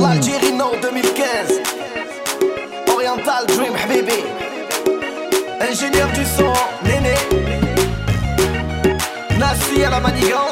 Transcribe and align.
L'Algérie 0.00 0.52
Nord 0.52 0.76
2015 0.80 1.60
Oriental 2.94 3.46
Dream 3.48 3.72
Habibi. 3.74 4.22
Ingénieur 5.60 6.08
du 6.12 6.24
son, 6.24 6.52
Néné. 6.84 7.14
Nassi 9.36 9.82
à 9.82 9.90
la 9.90 10.00
manigance 10.00 10.51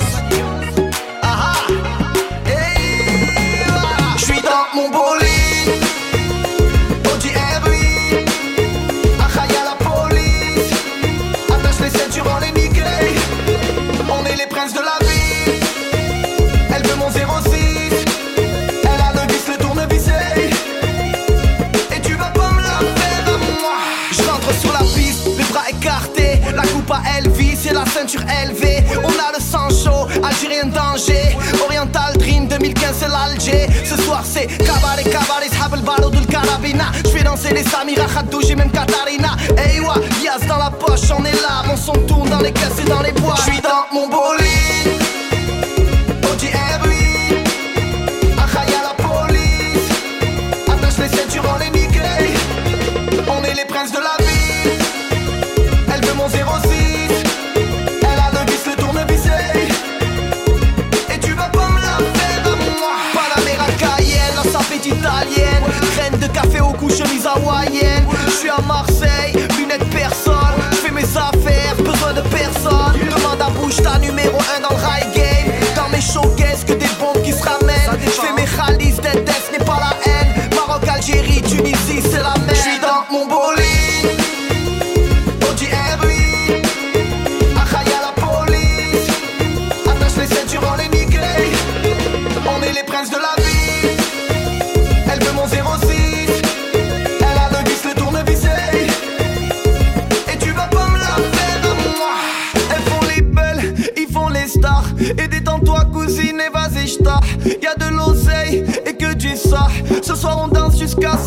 Oriental 31.64 32.16
Dream 32.18 32.46
2015 32.48 32.96
c'est 33.00 33.08
l'Alger. 33.08 33.66
Ce 33.84 33.96
soir 34.02 34.22
c'est 34.24 34.46
cabaret, 34.46 35.04
cabaret, 35.04 35.48
sahab 35.50 35.74
el 35.74 35.82
baro 35.82 36.10
du 36.10 36.24
carabina 36.26 36.86
Je 37.04 37.10
fais 37.10 37.22
danser 37.24 37.52
les 37.54 37.64
Samira, 37.64 38.06
Khadouji, 38.06 38.54
même 38.54 38.70
Katarina 38.70 39.36
Hey 39.56 39.80
wa, 39.80 39.94
Yas 40.22 40.46
dans 40.46 40.58
la 40.58 40.70
poche, 40.70 41.10
on 41.16 41.24
est 41.24 41.32
là. 41.42 41.62
Mon 41.66 41.76
son 41.76 41.92
tourne 42.06 42.30
dans 42.30 42.40
les 42.40 42.52
caisses 42.52 42.80
et 42.80 42.88
dans 42.88 43.02
les 43.02 43.12
bois. 43.12 43.34
Je 43.36 43.52
suis 43.52 43.60
dans 43.60 43.86
mon 43.92 44.08
bolide 44.08 44.29
yeah. 67.68 67.89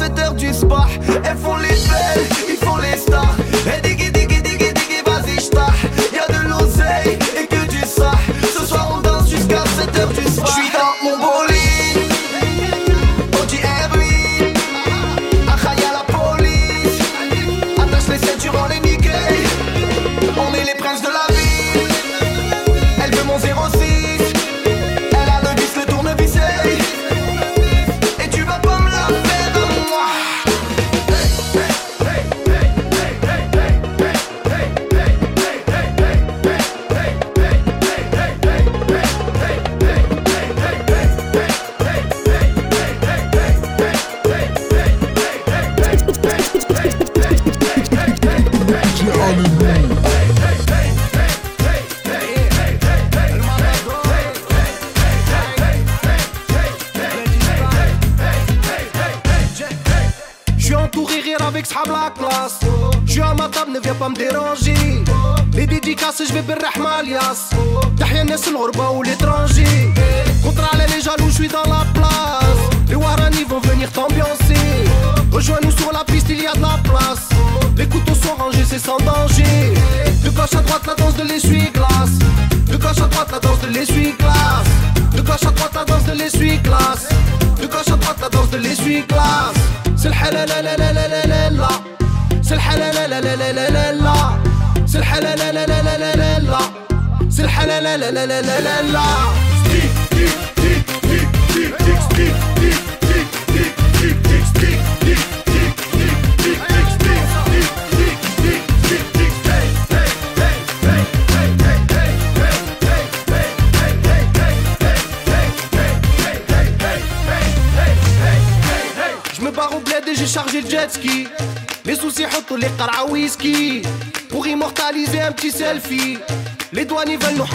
7h 0.04 0.36
du 0.36 0.54
soir 0.54 0.90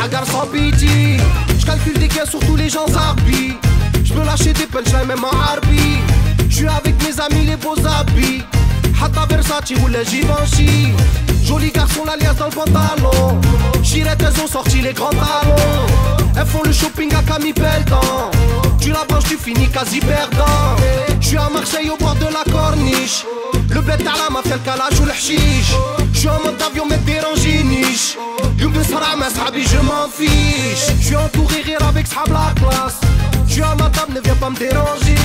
Agarde 0.02 0.28
sans 0.28 0.46
pitié. 0.46 1.16
Je 1.58 1.98
des 1.98 2.08
gains 2.08 2.24
sur 2.24 2.38
tous 2.40 2.56
les 2.56 2.68
gens 2.68 2.86
arbis. 2.94 3.54
Je 4.04 4.12
peux 4.12 4.24
lâcher 4.24 4.52
des 4.52 4.66
punchlines 4.66 5.06
même 5.06 5.24
en 5.24 5.30
harbi. 5.30 5.98
Je 6.48 6.56
suis 6.56 6.66
avec 6.66 6.94
mes 7.02 7.20
amis 7.20 7.46
les 7.46 7.56
beaux 7.56 7.76
habits. 7.86 8.42
Hatta 9.02 9.26
Versace 9.28 9.72
ou 9.82 9.88
les 9.88 10.04
Givenchy. 10.04 10.92
Joli 11.44 11.70
garçon, 11.70 12.04
l'alliance 12.04 12.36
dans 12.36 12.46
le 12.46 12.50
pantalon. 12.52 13.40
Chirette, 13.82 14.20
elles 14.20 14.42
ont 14.42 14.46
sorti 14.46 14.80
les 14.80 14.92
grands 14.92 15.10
talons. 15.10 15.86
Elles 16.36 16.46
font 16.46 16.62
le 16.64 16.72
shopping 16.72 17.12
à 17.14 17.22
Camille 17.22 17.52
Pelletan. 17.52 18.30
Tu 18.80 18.90
la 18.90 19.04
branches, 19.04 19.24
tu 19.24 19.36
finis 19.36 19.68
quasi 19.68 20.00
perdant. 20.00 20.76
Je 21.20 21.28
suis 21.28 21.36
à 21.36 21.48
Marseille 21.48 21.90
au 21.90 21.96
bord 21.96 22.14
de 22.14 22.26
la 22.26 22.44
corniche. 22.50 23.24
Le 23.70 23.80
bled 23.80 24.00
à 24.02 24.24
la 24.24 24.30
mafia, 24.30 24.56
le 24.56 24.60
calage 24.62 25.00
ou 25.00 25.04
le 25.04 25.12
Je 25.12 26.18
suis 26.18 26.28
en 26.28 26.42
mode 26.44 26.62
avion, 26.62 26.86
mais 26.88 26.98
dérangé 26.98 27.62
niche. 27.64 28.16
Je 29.70 29.78
m'en 29.78 30.08
fiche 30.08 30.94
J'suis 31.00 31.16
entouré 31.16 31.62
rire 31.62 31.82
avec 31.88 32.06
sahab 32.06 32.28
la 32.28 32.52
classe 32.54 33.00
J'suis 33.46 33.62
à 33.62 33.74
ma 33.74 33.90
table, 33.90 34.14
ne 34.14 34.20
viens 34.20 34.36
pas 34.36 34.50
me 34.50 34.56
déranger 34.56 35.16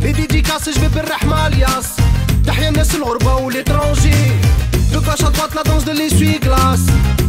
Les 0.00 0.12
dédicaces, 0.12 0.68
j'vais 0.74 0.88
berrah 0.88 1.24
malias 1.26 1.96
Tahya 2.44 2.70
nas 2.70 2.84
l'ghurba 2.98 3.36
ou 3.42 3.50
l'étranger 3.50 4.10
De 4.92 4.98
gauche 4.98 5.22
à 5.26 5.30
droite, 5.30 5.54
la 5.54 5.62
danse 5.62 5.84
de 5.84 5.92
l'essuie-glace 5.92 6.86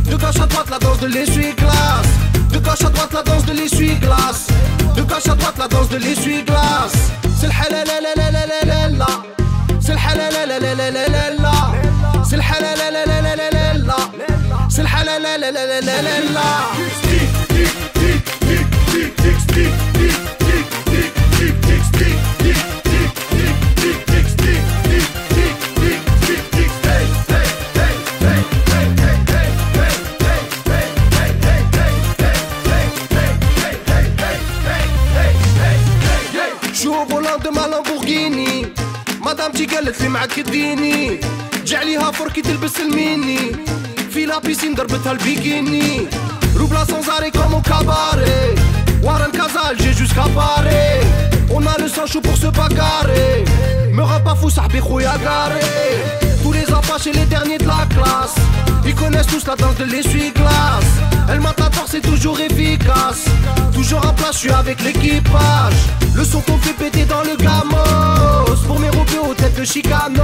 De 0.09 0.15
gauche 0.15 0.41
à 0.41 0.45
droite, 0.45 0.69
la 0.69 0.79
danse 0.79 0.99
de 0.99 1.07
l'essuie-glace 1.07 2.07
De 2.51 2.59
gauche 2.59 2.83
à 2.85 2.89
droite, 2.89 3.13
la 3.13 3.23
danse 3.23 3.45
de 3.45 3.53
l'essuie-glace 3.53 4.47
De 4.95 5.01
gauche 5.01 5.27
à 5.27 5.35
droite, 5.35 5.57
la 5.57 5.67
danse 5.67 5.89
de 5.89 5.97
l'essuie-glace 5.97 7.11
C'est 7.39 7.47
le 7.47 8.97
la 8.97 9.07
C'est 9.79 9.93
le 9.93 11.24
لا 15.37 15.51
لا 15.51 15.65
لا 15.65 15.81
لا 15.81 16.01
لا 16.01 16.19
لا 16.19 16.41
مدام 39.21 39.51
تي 39.51 39.65
قالت 39.65 40.01
لي 40.01 40.09
معاك 40.09 40.39
اديني 40.39 41.19
جعليها 41.65 42.11
فركي 42.11 42.41
تلبس 42.41 42.79
الميني 42.79 43.51
Depuis 44.15 44.27
la 44.27 44.39
piscine, 44.39 44.73
d'Herbet 44.73 44.95
le 45.11 45.17
bikini. 45.21 46.07
Roubla 46.57 46.85
sans 46.85 47.05
arrêt 47.09 47.31
comme 47.31 47.53
au 47.53 47.59
cabaret. 47.59 48.55
Warren 49.03 49.29
Casal, 49.29 49.75
j'ai 49.77 49.91
jusqu'à 49.91 50.23
Paris. 50.33 51.05
On 51.49 51.59
a 51.67 51.77
le 51.77 51.89
sang 51.89 52.05
chaud 52.05 52.21
pour 52.21 52.37
se 52.37 52.47
bagarrer. 52.47 53.43
Me 53.91 54.23
pas 54.23 54.35
fou, 54.35 54.49
sahbi 54.49 54.77
à 54.77 55.17
garé. 55.17 55.59
Tous 56.41 56.53
les 56.53 56.63
apaches 56.63 57.07
et 57.07 57.11
les 57.11 57.25
derniers 57.25 57.57
de 57.57 57.67
la 57.67 57.85
classe. 57.89 58.35
Ils 58.85 58.95
connaissent 58.95 59.27
tous 59.27 59.45
la 59.47 59.57
danse 59.57 59.75
de 59.75 59.83
l'essuie-glace. 59.83 61.14
Elle 61.29 61.39
matador 61.41 61.85
c'est 61.87 62.01
toujours 62.01 62.39
efficace. 62.39 63.25
Toujours 63.73 64.05
en 64.05 64.13
place, 64.13 64.33
je 64.33 64.39
suis 64.39 64.51
avec 64.51 64.81
l'équipage. 64.83 65.73
Le 66.13 66.23
son 66.23 66.41
qu'on 66.41 66.57
fait 66.57 66.73
péter 66.73 67.05
dans 67.05 67.21
le 67.21 67.35
gamos. 67.35 68.55
Pour 68.67 68.79
mes 68.79 68.89
robes 68.89 69.29
aux 69.29 69.33
têtes 69.33 69.59
de 69.59 69.63
chicanos. 69.63 70.21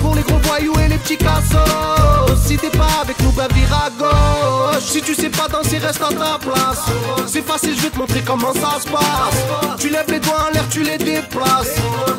Pour 0.00 0.14
les 0.14 0.22
gros 0.22 0.38
voyous 0.38 0.74
et 0.84 0.88
les 0.88 0.98
petits 0.98 1.16
cassos. 1.16 2.38
Si 2.46 2.56
t'es 2.56 2.70
pas 2.70 2.88
avec 3.02 3.20
nous, 3.22 3.32
ben 3.32 3.48
vire 3.54 3.72
à 3.72 3.90
gauche. 3.90 4.82
Si 4.82 5.00
tu 5.00 5.14
sais 5.14 5.30
pas 5.30 5.48
danser, 5.48 5.78
reste 5.78 6.02
à 6.02 6.08
ta 6.08 6.38
place. 6.38 6.84
C'est 7.26 7.44
facile, 7.44 7.74
je 7.76 7.82
vais 7.82 7.90
te 7.90 7.98
montrer 7.98 8.22
comment 8.22 8.52
ça 8.52 8.80
se 8.80 8.88
passe. 8.88 9.78
Tu 9.78 9.88
lèves 9.88 10.10
les 10.10 10.20
doigts 10.20 10.46
en 10.48 10.52
l'air, 10.52 10.64
tu 10.70 10.82
les 10.82 10.98
déplaces. 10.98 11.76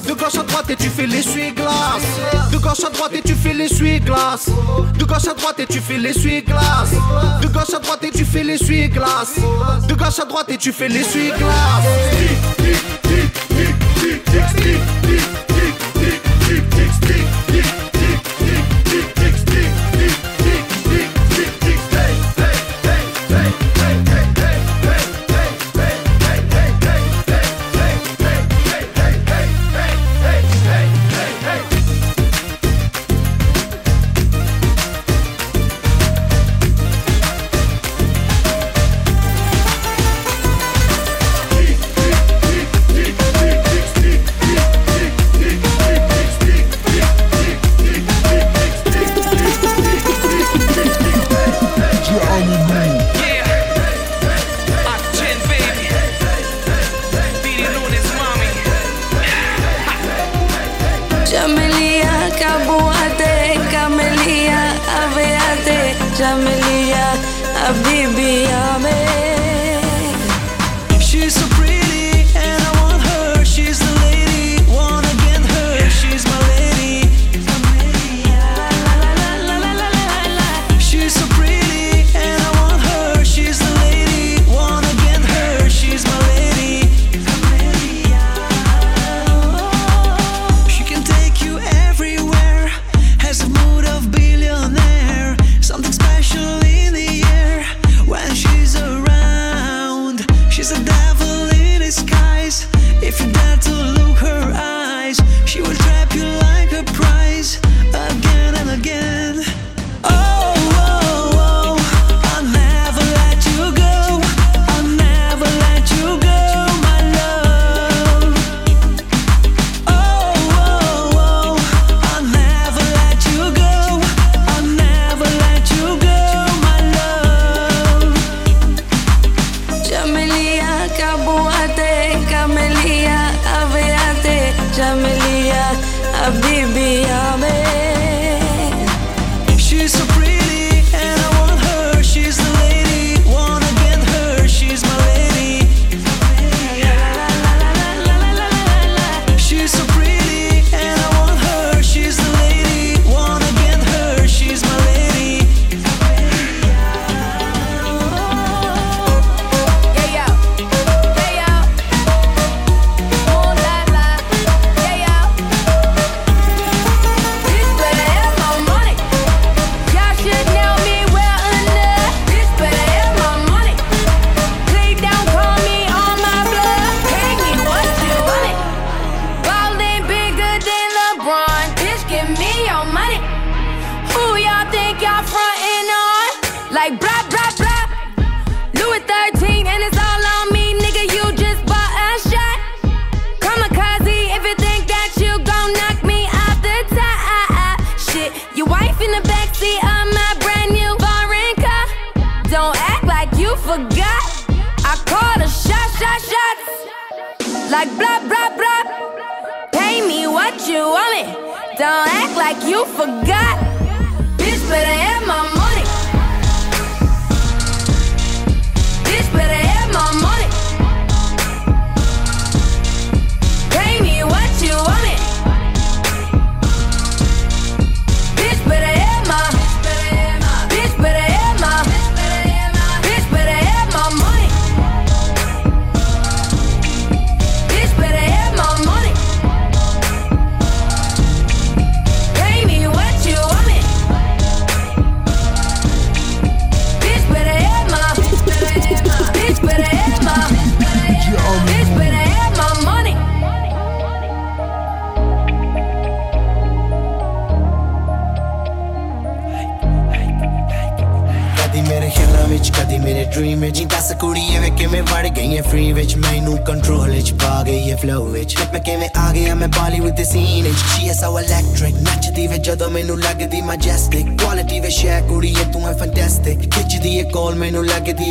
De 0.08 0.14
gauche 0.14 0.36
à 0.40 0.44
droite 0.44 0.70
et 0.70 0.76
tu 0.76 0.90
fais 0.90 1.08
l'essuie-glace. 1.08 2.52
De 2.52 2.58
gauche 2.58 2.84
à 2.86 2.90
droite 2.90 3.12
et 3.14 3.22
tu 3.22 3.36
fais 3.36 3.54
l'essuie-glace. 3.54 4.50
De 4.98 5.06
gauche 5.06 5.28
à 5.30 5.34
droite 5.34 5.60
et 5.60 5.66
tu 5.66 5.80
fais 5.80 5.98
l'essuie-glace. 5.98 6.92
De 7.42 7.48
gauche 7.48 7.74
à 7.74 7.80
droite 7.80 7.87
et 8.04 8.12
tu 8.12 8.26
fais 8.26 8.44
l'essuie-glace 8.44 9.36
De 9.88 9.94
gauche 9.96 10.20
à 10.20 10.26
droite 10.26 10.50
et 10.50 10.58
tu 10.58 10.72
fais 10.72 10.90
l'essuie-glace 10.90 11.48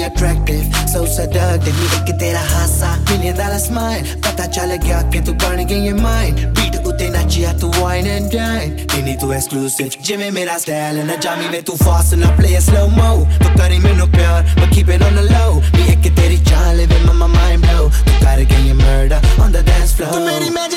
attractive. 0.06 0.66
So 0.92 1.04
seductive 1.16 1.76
मैं 1.80 1.88
एक 1.96 2.10
तेरा 2.20 2.40
हासा 2.52 2.90
Million 3.10 3.36
dollar 3.40 3.60
smile 3.66 4.04
पता 4.26 4.46
चल 4.56 4.74
गया 4.84 5.00
कि 5.12 5.20
तू 5.26 5.32
बन 5.42 5.64
गई 5.70 5.84
है 5.86 5.94
mind. 6.04 6.36
beat 6.56 6.74
उते 6.86 7.08
chia 7.32 7.52
तू 7.60 7.70
wine 7.80 8.08
and 8.14 8.30
dine. 8.34 8.70
तेरी 8.92 9.16
तू 9.20 9.32
exclusive. 9.38 9.96
जिमे 10.06 10.30
मेरा 10.38 10.56
style 10.64 11.04
ना 11.10 11.16
जामी 11.24 11.62
tu 11.68 11.76
fast 11.84 12.14
ना 12.22 12.36
play 12.38 12.56
slow 12.68 12.88
mo 12.98 13.10
तो 13.42 13.48
करी 13.58 13.78
मेनू 13.86 14.06
प्यार 14.16 14.54
but 14.56 14.68
keep 14.74 14.88
it 14.88 15.02
on 15.02 15.14
the 15.14 15.26
low. 15.32 15.50
Me 15.76 15.88
एक 15.92 16.12
teri 16.18 16.38
चाल 16.50 16.86
वे 16.86 16.98
mama 17.06 17.28
mind 17.36 17.60
blow 17.66 17.84
Tu 18.06 18.12
कर 18.24 18.44
गई 18.50 18.66
है 18.68 18.74
murder 18.82 19.20
on 19.42 19.52
the 19.52 19.62
dance 19.62 19.92
floor. 19.92 20.12
Magic 20.56 20.75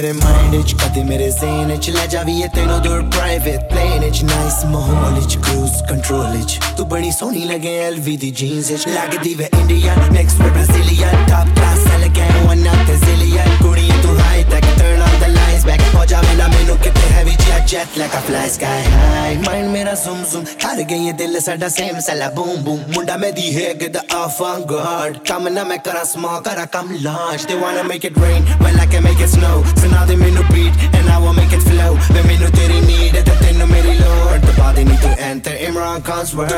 ਮੇਰੇ 0.00 0.12
ਮਾਈਂਡ 0.12 0.54
ਵਿੱਚ 0.54 0.72
ਕਦੀ 0.74 1.02
ਮੇਰੇ 1.04 1.30
ਜ਼ੇਨ 1.30 1.66
ਵਿੱਚ 1.66 1.88
ਲੈ 1.90 2.06
ਜਾਵੀਏ 2.06 2.46
ਤੈਨੂੰ 2.54 2.80
ਦੂਰ 2.82 3.02
ਪ੍ਰਾਈਵੇਟ 3.14 3.64
ਪਲੇਨ 3.70 4.00
ਵਿੱਚ। 4.00 4.22
ਨਾਈਸ 4.24 4.64
ਮਾਹੌਲ 4.64 5.12
ਵਿੱਚ 5.14 5.36
ਕਰੂਜ਼ 5.36 5.82
ਕੰਟਰੋਲ 5.90 6.36
ਵਿੱਚ। 6.36 6.58
ਤੂੰ 6.76 6.88
ਬੜੀ 6.88 7.10
ਸੋਹਣੀ 7.10 7.44
ਲੱਗੇ 7.44 7.76
ਐਲਵੀ 7.78 8.16
ਦੀ 8.16 8.30
ਜੀਨਸ 8.30 8.70
ਵਿੱਚ। 8.70 8.88
ਲੱਗਦੀ 8.88 9.34
ਵੇ 9.34 9.48
ਇੰਡੀਆ 9.58 9.96
ਨੈਕਸਟ 10.12 10.42
ਵੇ 10.42 10.50
Brazilian 10.50 11.26
top 11.28 11.56
class 11.56 11.86
elegant 11.94 12.46
one 12.46 12.66
of 12.68 12.90
the 12.90 13.04
zillion 13.04 13.56
ਕੁੜੀ 13.62 13.90
ਤੂੰ 14.02 14.18
high 14.20 14.44
tech 14.50 14.64
turn 14.78 15.02
on 15.02 15.19
eyes 15.60 15.64
back. 15.64 15.80
Pajamina 15.92 16.48
me 16.50 16.66
look 16.66 16.86
at 16.86 16.94
the 16.94 17.00
heavy 17.14 17.36
jet 17.44 17.66
jet 17.66 17.96
like 17.96 18.12
a 18.12 18.20
fly 18.20 18.46
sky. 18.48 18.82
High 18.82 19.40
Mind 19.46 19.72
mera 19.72 19.96
zoom 19.96 20.24
zoom. 20.24 20.44
Thar 20.44 20.82
gain 20.84 21.06
ye 21.06 21.12
dil 21.12 21.40
sada 21.40 21.70
same 21.70 22.00
sala 22.00 22.30
boom 22.34 22.64
boom. 22.64 22.80
Munda 22.90 23.18
me 23.18 23.32
di 23.32 23.52
hai 23.52 23.74
get 23.74 23.92
the 23.92 24.02
off 24.14 24.40
on 24.40 24.66
guard. 24.66 25.24
Kam 25.24 25.52
na 25.52 25.64
me 25.64 25.78
kara 25.78 26.04
small 26.04 26.40
kara 26.40 26.66
come 26.66 27.02
launch. 27.02 27.46
They 27.46 27.58
wanna 27.58 27.84
make 27.84 28.04
it 28.04 28.16
rain 28.16 28.44
well 28.60 28.78
I 28.80 28.86
can 28.86 29.02
make 29.02 29.20
it 29.20 29.28
snow. 29.28 29.62
So 29.76 29.88
now 29.88 30.04
they 30.04 30.16
me 30.16 30.30
no 30.30 30.42
beat 30.48 30.74
and 30.94 31.08
I 31.08 31.18
will 31.18 31.34
make 31.34 31.52
it 31.52 31.62
flow. 31.62 31.94
Me 32.14 32.22
me 32.28 32.36
teri 32.56 32.80
need 32.86 33.14
it 33.14 33.26
tenu 33.26 33.66
meri 33.66 33.98
lord. 33.98 34.42
The 34.42 34.52
body 34.56 34.84
need 34.84 35.00
to 35.00 35.20
enter 35.20 35.50
Imran 35.50 36.04
Khan's 36.04 36.34
world. 36.34 36.50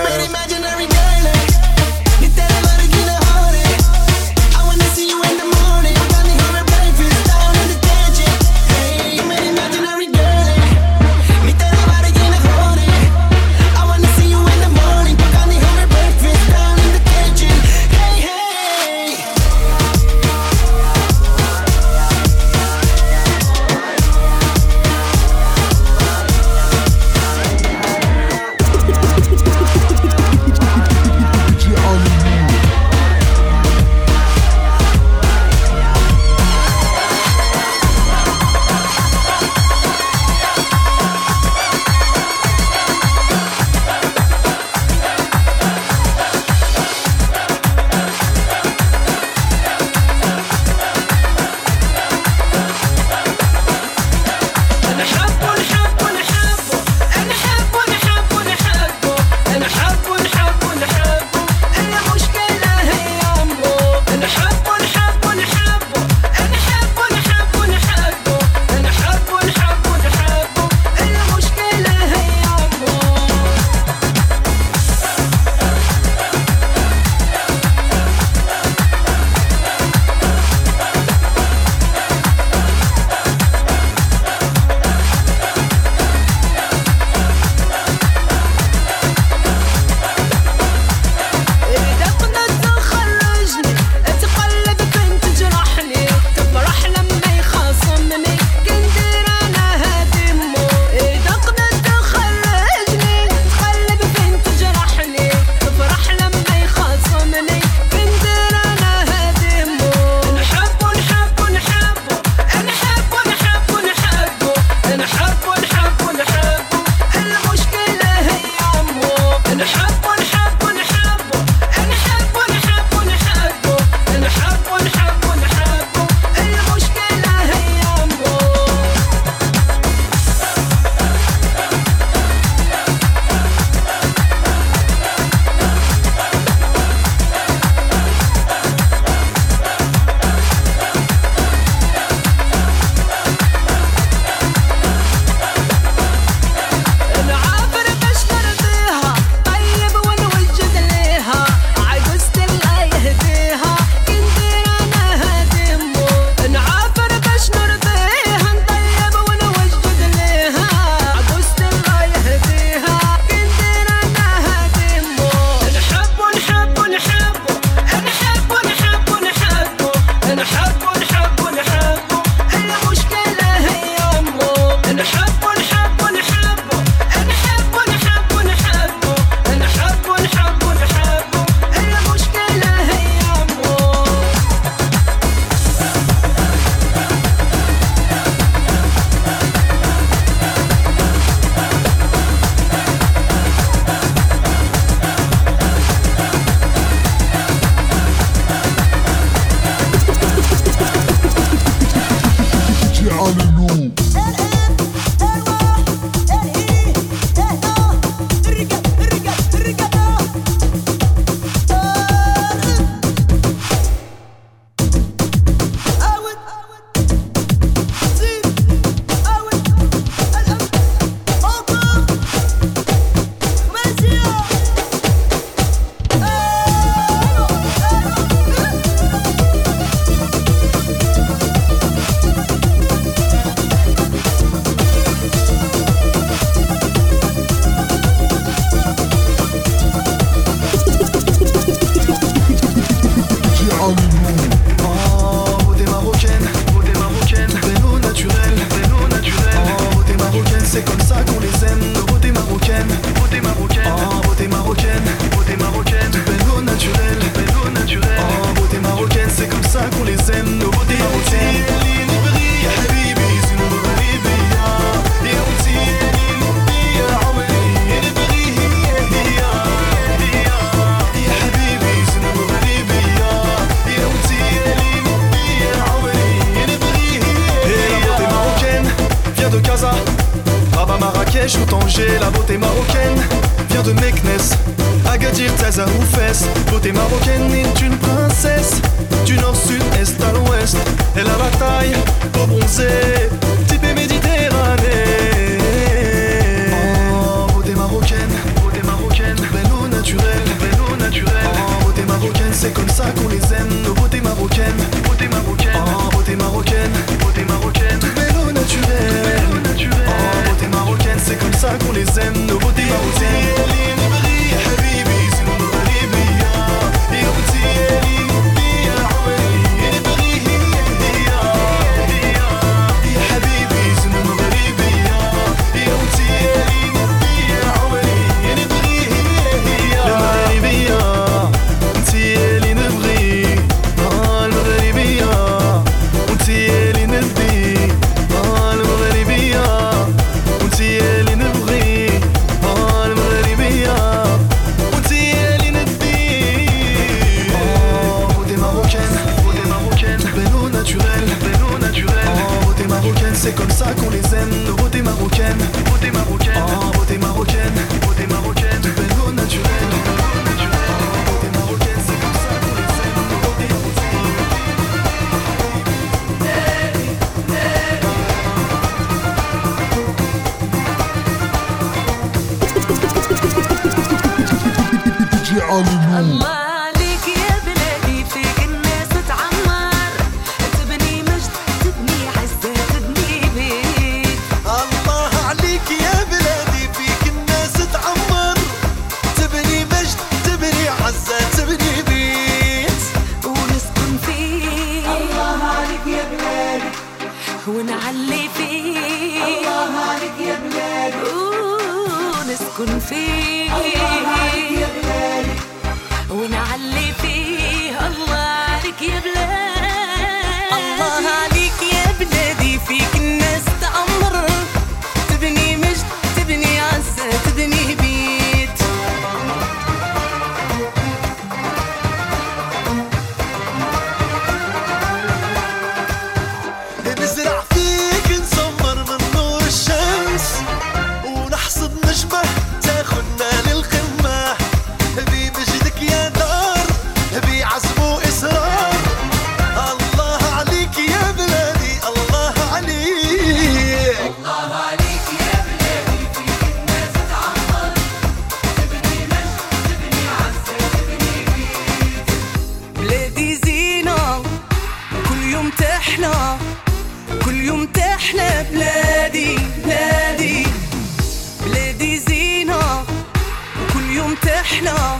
يوم 464.33 464.41
تحلى 464.41 465.19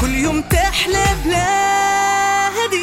كل 0.00 0.14
يوم 0.14 0.42
تحلى 0.42 1.04
بلادي. 1.24 2.78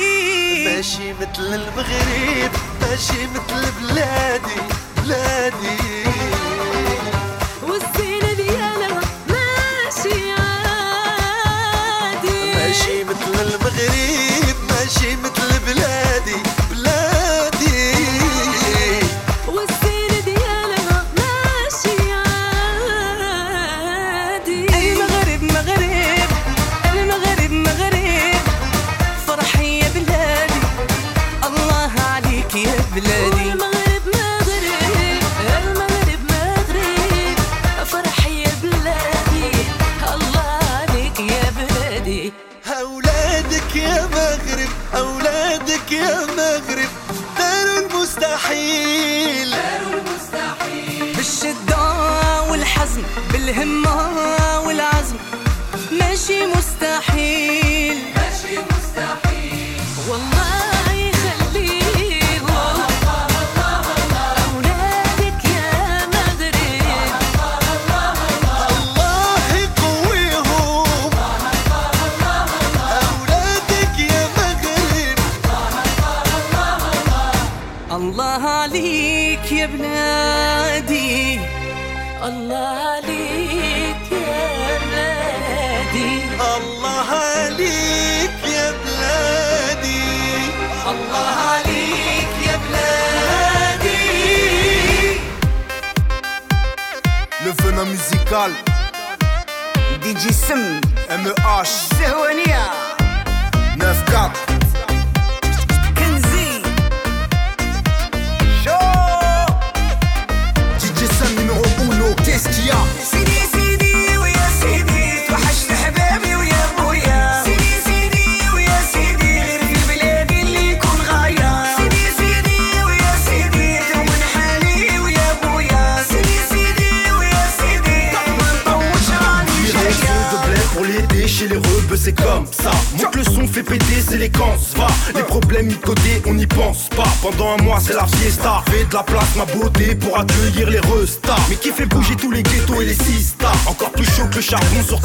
ماشي 0.65 1.13
مثل 1.13 1.53
المغرب 1.53 2.51
ماشي 2.81 3.27
مثل 3.27 3.71
بلادي 3.81 4.61
بلادي. 4.97 6.20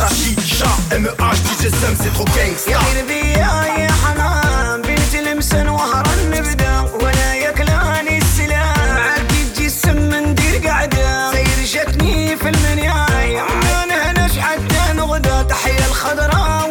ام 0.00 1.06
اتش 1.20 1.38
دي 1.40 1.62
جي 1.62 1.70
سام 1.70 1.94
سي 1.94 2.10
ترو 2.10 2.24
كينغ 2.24 2.56
يا 2.68 2.78
قلبي 2.78 3.30
يا 3.30 3.90
حنان 4.04 4.82
بنت 4.82 5.16
لمسن 5.16 5.68
وهران 5.68 6.30
نبدا 6.30 6.80
ولا 6.80 7.34
يكلاني 7.34 8.18
السلام 8.18 8.94
معك 8.94 9.32
تجسم 9.56 10.14
ندير 10.14 10.68
قعده 10.68 11.32
سير 11.32 11.64
جتني 11.82 12.36
في 12.36 12.48
المنياي 12.48 13.34
ما 13.42 13.84
نهنش 13.88 14.38
حتى 14.38 14.92
نغدا 14.94 15.42
تحيا 15.42 15.86
الخضراء 15.86 16.65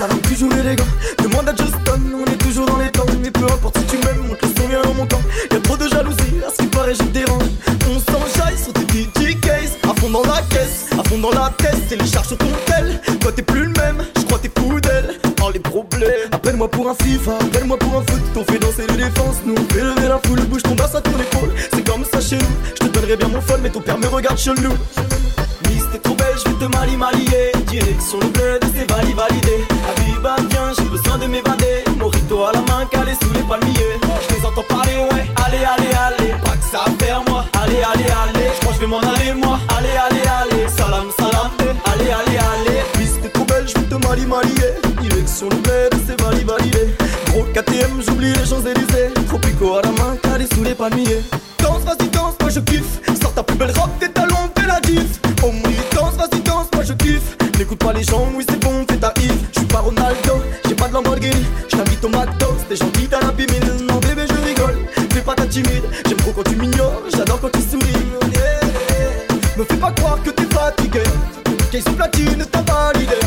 ça 0.00 0.06
rend 0.06 0.20
toujours 0.20 0.52
élégant. 0.54 0.84
Demande 1.22 1.48
à 1.48 1.54
Justin, 1.54 2.00
on 2.14 2.24
est 2.24 2.36
toujours 2.36 2.66
dans 2.66 2.78
les 2.78 2.90
temps. 2.90 3.04
Mais 3.22 3.30
peu 3.30 3.44
importe 3.44 3.78
si 3.78 3.84
tu 3.84 3.96
m'aimes, 3.98 4.26
montre 4.26 4.46
le 4.46 4.48
son 4.56 4.68
vient 4.68 4.82
en 4.82 4.94
montant. 4.94 5.20
Y'a 5.52 5.60
trop 5.60 5.76
de 5.76 5.88
jalousie, 5.88 6.40
à 6.46 6.50
ce 6.50 6.62
qui 6.62 6.68
paraît, 6.68 6.94
je 6.94 7.02
dérange. 7.04 7.42
On 7.90 7.98
s'enjaille 7.98 8.56
sur 8.56 8.72
tes 8.72 8.86
DJ 8.86 9.38
case, 9.40 9.76
à 9.84 9.94
fond 10.00 10.08
dans 10.08 10.22
la 10.22 10.40
caisse, 10.48 10.86
à 10.98 11.02
fond 11.06 11.18
dans 11.18 11.32
la 11.32 11.52
tête. 11.58 11.86
Télécharge 11.88 12.28
sur 12.28 12.38
ton 12.38 12.46
tel, 12.64 13.00
toi 13.20 13.30
t'es 13.32 13.42
plus 13.42 13.64
le 13.64 13.72
même. 13.72 14.06
Je 14.16 14.22
crois 14.22 14.38
t'es 14.38 14.50
fou 14.58 14.80
d'elle, 14.80 15.18
oh 15.42 15.50
les 15.52 15.60
problèmes. 15.60 16.30
Appelle-moi 16.32 16.70
pour 16.70 16.88
un 16.88 16.94
FIFA, 16.94 17.32
appelle-moi 17.38 17.78
pour 17.78 17.98
un 17.98 18.02
foot. 18.02 18.22
On 18.36 18.44
fait 18.44 18.58
danser 18.58 18.86
les 18.88 18.96
défenses, 18.96 19.36
nous 19.44 19.54
on 19.54 19.72
fait 19.74 19.82
lever 19.82 20.08
la 20.08 20.18
foule. 20.24 20.40
Bouge 20.46 20.62
ton 20.62 20.74
bassin 20.74 20.98
à 20.98 21.00
ton 21.02 21.10
épaule, 21.10 21.52
c'est 21.74 21.86
comme 21.86 22.04
ça 22.10 22.20
chez 22.20 22.36
nous. 22.36 22.54
Je 22.72 22.86
te 22.86 22.88
donnerai 22.88 23.16
bien 23.16 23.28
mon 23.28 23.40
phone, 23.42 23.60
mais 23.62 23.70
ton 23.70 23.80
père 23.80 23.98
me 23.98 24.06
regarde 24.06 24.38
chelou. 24.38 24.72
Miss, 25.68 25.82
t'es 25.92 25.98
trop 25.98 26.14
belle, 26.14 26.36
je 26.42 26.50
vais 26.50 26.66
te 26.66 26.76
mali 26.76 26.96
marier. 26.96 27.52
Direction 27.66 28.18
le 28.20 28.28
bled, 28.28 28.64
c'est 28.74 28.90
validé. 28.90 29.69
J'ai 30.76 30.88
besoin 30.88 31.18
de 31.18 31.26
m'évader. 31.26 31.84
Morito 31.98 32.44
à 32.44 32.52
la 32.52 32.60
main, 32.60 32.86
calé 32.90 33.12
sous 33.20 33.32
les 33.32 33.42
palmiers. 33.42 33.98
Je 34.28 34.34
les 34.34 34.44
entends 34.46 34.62
parler, 34.68 34.96
ouais. 34.96 35.26
Allez, 35.44 35.64
allez, 35.64 35.94
allez. 35.94 36.32
Pas 36.44 36.56
que 36.56 36.64
ça 36.70 36.84
à 36.84 37.30
moi. 37.30 37.44
Allez, 37.60 37.82
allez, 37.82 38.04
allez. 38.04 38.50
Je 38.54 38.60
crois 38.60 38.72
que 38.72 38.76
je 38.76 38.80
vais 38.80 38.86
m'en 38.86 39.00
aller, 39.00 39.32
moi. 39.34 39.58
Allez, 39.76 39.88
allez, 39.90 40.26
allez. 40.28 40.68
Salam, 40.68 41.08
salam. 41.18 41.50
Allez, 41.92 42.10
allez, 42.10 42.38
allez. 42.38 42.80
T'es 43.22 43.28
trop 43.28 43.44
belle, 43.44 43.66
je 43.66 43.74
te 43.74 44.06
mali 44.06 44.26
marier. 44.26 44.70
Direction 45.02 45.48
le 45.48 45.56
bled, 45.56 45.94
c'est 46.06 46.20
validé, 46.20 46.44
validé. 46.44 46.96
Gros 47.26 47.44
KTM, 47.54 48.02
j'oublie 48.06 48.32
les 48.32 48.46
Champs-Élysées. 48.46 49.12
Tropico 49.26 49.76
à 49.76 49.82
la 49.82 49.90
main, 49.90 50.16
calé 50.22 50.46
sous 50.54 50.62
les 50.62 50.74
palmiers. 50.74 51.22
Danse, 51.62 51.82
vas-y, 51.82 52.08
danse, 52.10 52.34
moi 52.40 52.50
je 52.50 52.60
kiffe. 52.60 53.00
Sors 53.20 53.34
ta 53.34 53.42
plus 53.42 53.56
belle 53.56 53.72
robe, 53.76 53.90
tes 53.98 54.08
talons, 54.10 54.50
fais 54.56 54.66
la 54.66 54.80
diff. 54.80 55.20
Oh 55.42 55.50
oui, 55.64 55.76
danse, 55.94 56.14
vas-y, 56.14 56.40
danse, 56.40 56.66
moi 56.72 56.84
je 56.84 56.92
kiffe. 56.94 57.36
N'écoute 57.58 57.78
pas 57.78 57.92
les 57.92 58.04
gens, 58.04 58.26
oui, 58.34 58.44
c'est 58.48 58.59
Au 62.02 62.08
McDo, 62.08 62.56
t'es 62.66 62.76
gentil, 62.76 63.08
t'as 63.08 63.20
la 63.20 63.30
bimine. 63.30 63.86
Non, 63.86 63.98
bébé, 63.98 64.22
je 64.26 64.48
rigole, 64.48 64.78
fais 65.12 65.20
pas 65.20 65.34
ta 65.34 65.44
timide. 65.44 65.84
J'aime 66.08 66.16
trop 66.16 66.32
quand 66.32 66.48
tu 66.48 66.56
m'ignores, 66.56 67.02
j'adore 67.14 67.38
quand 67.40 67.52
tu 67.52 67.60
souris. 67.60 67.92
Me 69.58 69.64
fais 69.64 69.76
pas 69.76 69.92
croire 69.92 70.18
que 70.22 70.30
t'es 70.30 70.46
fatigué. 70.54 71.02
Case 71.70 71.84
platine, 71.94 72.42
t'as 72.50 72.62
validé. 72.62 73.19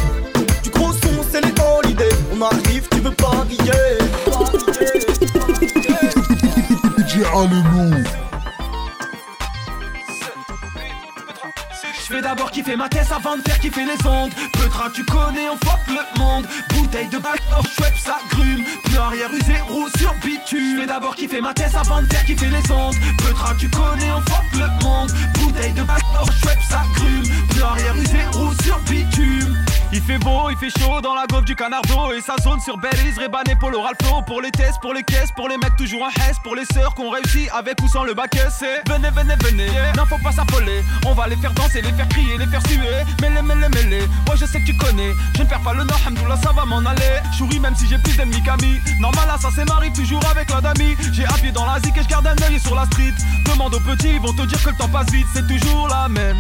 Kiffer 12.63 12.78
ma 12.78 12.88
tête 12.88 13.12
avant 13.12 13.36
de 13.36 13.41
faire 13.41 13.60
kiffer 13.60 13.86
les 13.86 14.08
ondes 14.08 14.32
Petra 14.54 14.89
tu 14.93 15.04
connais 15.06 15.49
on 15.49 15.58
fuck 15.65 15.80
le 15.88 16.19
monde. 16.19 16.45
Bouteille 16.69 17.08
de 17.08 17.17
bac 17.17 17.41
hors 17.56 17.65
Schweppes 17.65 17.97
ça 17.97 18.17
grume. 18.30 18.63
Pneu 18.86 18.99
arrière 18.99 19.30
usé 19.34 19.60
roue 19.67 19.88
sur 19.97 20.13
bitume. 20.23 20.76
Je 20.76 20.82
vais 20.82 20.88
d'abord 20.88 21.15
kiffer 21.15 21.41
ma 21.41 21.54
tête 21.54 21.76
avant 21.76 22.02
de 22.02 22.08
faire 22.08 22.26
kiffer 22.26 22.47
les 22.47 22.71
ondes 22.71 22.95
Petra 23.17 23.54
tu 23.60 23.69
connais 23.69 24.12
on 24.12 24.21
fuck 24.21 24.45
le 24.54 24.84
monde. 24.84 25.12
Bouteille 25.36 25.73
de 25.73 25.84
bac 25.84 26.02
hors 26.17 26.32
Schweppes 26.32 26.63
ça 26.69 26.84
grume. 26.95 27.23
Pneu 27.49 27.63
arrière 27.63 27.95
usé 27.97 28.23
roue 28.34 28.54
sur 28.63 28.80
bitume 28.80 29.58
il 29.93 30.01
fait 30.01 30.17
beau, 30.17 30.49
il 30.49 30.58
fait 30.58 30.71
chaud 30.79 31.01
dans 31.01 31.13
la 31.13 31.25
golf 31.27 31.45
du 31.45 31.56
canardo. 31.56 32.12
Et 32.13 32.21
sa 32.21 32.36
zone 32.41 32.60
sur 32.60 32.77
Belize, 32.77 33.17
Rebané, 33.17 33.56
Polo, 33.60 33.82
Ralpho 33.82 34.21
Pour 34.25 34.41
les 34.41 34.51
tests, 34.51 34.79
pour 34.82 34.93
les 34.93 35.03
caisses, 35.03 35.32
pour 35.36 35.47
les 35.47 35.58
mecs 35.58 35.75
toujours 35.77 36.03
en 36.03 36.10
hesse 36.10 36.38
Pour 36.43 36.56
les 36.56 36.65
sœurs 36.65 36.93
qu'on 36.95 37.12
réussit 37.12 37.49
avec 37.53 37.82
ou 37.82 37.88
sans 37.88 38.03
le 38.03 38.13
bac 38.13 38.36
c'est 38.49 38.82
Venez, 38.89 39.10
venez, 39.12 39.36
venez, 39.43 39.67
non 39.95 40.06
faut 40.06 40.17
pas 40.17 40.32
s'affoler 40.32 40.84
On 41.06 41.13
va 41.13 41.27
les 41.27 41.36
faire 41.36 41.53
danser, 41.53 41.82
les 41.82 41.91
faire 41.93 42.08
crier, 42.10 42.38
les 42.38 42.47
faire 42.47 42.62
suer. 42.67 42.79
Mêlez, 43.21 43.41
mêlez, 43.41 43.69
mêlez, 43.69 44.01
ouais 44.01 44.36
je 44.36 44.45
sais 44.45 44.60
que 44.60 44.65
tu 44.65 44.75
connais. 44.77 45.13
Je 45.36 45.43
ne 45.43 45.47
perds 45.47 45.62
pas 45.62 45.73
le 45.73 45.84
nord, 45.84 45.99
Hamdoullah 46.08 46.38
ça 46.38 46.51
va 46.51 46.65
m'en 46.65 46.79
aller. 46.86 47.21
Chouris 47.38 47.60
même 47.60 47.75
si 47.75 47.88
j'ai 47.88 47.97
plus 47.97 48.15
d'ennemis 48.17 48.41
qu'amis. 48.43 48.79
Normal 48.99 49.27
là 49.27 49.38
ça 49.39 49.49
c'est 49.56 49.65
m'arrive 49.65 49.93
toujours 49.93 50.25
avec 50.29 50.49
la 50.49 50.62
dami. 50.62 50.95
J'ai 51.12 51.25
un 51.25 51.34
pied 51.34 51.51
dans 51.51 51.65
la 51.65 51.79
zik 51.79 51.95
et 51.97 52.03
je 52.03 52.08
garde 52.08 52.27
un 52.27 52.36
œil 52.43 52.60
sur 52.60 52.75
la 52.75 52.86
street. 52.86 53.13
Demande 53.45 53.73
aux 53.75 53.79
petits, 53.79 54.15
ils 54.15 54.19
vont 54.19 54.34
te 54.34 54.43
dire 54.43 54.62
que 54.63 54.69
le 54.69 54.75
temps 54.75 54.89
passe 54.89 55.12
vite 55.12 55.27
C'est 55.34 55.47
toujours 55.47 55.88
la 55.88 56.10
même 56.10 56.38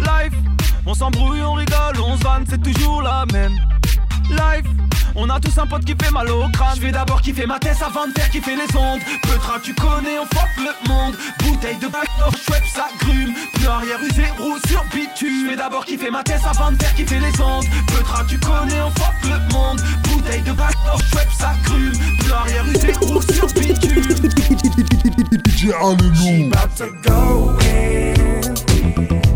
Life, 0.00 0.34
on 0.86 0.94
s'embrouille, 0.94 1.42
on 1.42 1.54
rigole, 1.54 2.00
on 2.04 2.16
se 2.16 2.22
vanne, 2.22 2.44
c'est 2.48 2.62
toujours 2.62 3.02
la 3.02 3.24
même. 3.32 3.52
Life, 4.30 4.66
on 5.14 5.28
a 5.30 5.38
tous 5.38 5.56
un 5.58 5.66
pote 5.66 5.84
qui 5.84 5.94
fait 5.94 6.10
mal 6.10 6.28
au 6.30 6.48
crâne. 6.50 6.76
Je 6.76 6.80
vais 6.80 6.92
d'abord 6.92 7.20
kiffer 7.20 7.46
ma 7.46 7.58
tête 7.58 7.76
avant 7.80 8.06
de 8.06 8.12
faire 8.12 8.28
kiffer 8.30 8.56
les 8.56 8.76
ondes 8.76 9.00
Petra 9.22 9.60
tu 9.62 9.74
connais, 9.74 10.18
on 10.18 10.26
fuck 10.26 10.48
le 10.56 10.88
monde. 10.88 11.14
Bouteille 11.40 11.76
de 11.76 11.86
bac 11.88 12.08
hors 12.24 12.36
Schweppes 12.36 12.66
ça 12.74 12.86
grume. 13.00 13.32
Pneu 13.54 13.68
arrière 13.68 14.00
usé, 14.02 14.24
roue 14.38 14.58
sur 14.66 14.82
bitume. 14.92 15.44
Je 15.44 15.50
vais 15.50 15.56
d'abord 15.56 15.84
kiffer 15.84 16.10
ma 16.10 16.22
tête 16.22 16.42
avant 16.48 16.72
de 16.72 16.82
faire 16.82 16.94
kiffer 16.94 17.20
les 17.20 17.40
ondes 17.40 17.64
Petra 17.86 18.24
tu 18.28 18.38
connais, 18.38 18.80
on 18.80 18.90
fuck 18.90 19.14
le 19.24 19.52
monde. 19.52 19.80
Bouteille 20.04 20.42
de 20.42 20.52
bac 20.52 20.74
hors 20.90 21.00
Schweppes 21.00 21.32
ça 21.38 21.52
grume. 21.64 21.92
Pneu 22.20 22.32
arrière 22.32 22.64
usé, 22.66 22.92
roue 23.00 23.22
sur 23.22 23.46
bitume. 23.54 24.04
About 25.64 26.76
to 26.76 26.92
go 27.02 27.58
in. 27.62 29.33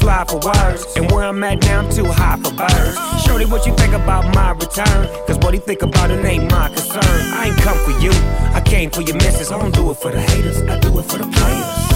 Fly 0.00 0.24
for 0.24 0.40
words, 0.40 0.86
and 0.96 1.10
where 1.12 1.24
I'm 1.24 1.44
at 1.44 1.60
now, 1.62 1.80
I'm 1.80 1.90
too 1.90 2.06
high 2.06 2.36
for 2.36 2.52
birds. 2.52 2.96
Shorty, 3.24 3.44
what 3.44 3.66
you 3.66 3.74
think 3.76 3.92
about 3.92 4.34
my 4.34 4.50
return? 4.52 5.06
Cause 5.26 5.38
what 5.38 5.54
he 5.54 5.60
think 5.60 5.82
about 5.82 6.10
it 6.10 6.24
ain't 6.24 6.50
my 6.50 6.68
concern. 6.68 7.20
I 7.38 7.48
ain't 7.48 7.60
come 7.60 7.78
for 7.84 7.92
you, 8.00 8.10
I 8.54 8.62
came 8.64 8.90
for 8.90 9.02
your 9.02 9.16
missus. 9.16 9.52
I 9.52 9.58
don't 9.58 9.74
do 9.74 9.90
it 9.90 9.94
for 9.94 10.10
the 10.10 10.20
haters, 10.20 10.62
I 10.62 10.78
do 10.80 10.98
it 10.98 11.02
for 11.04 11.18
the 11.18 11.28
players. 11.28 11.89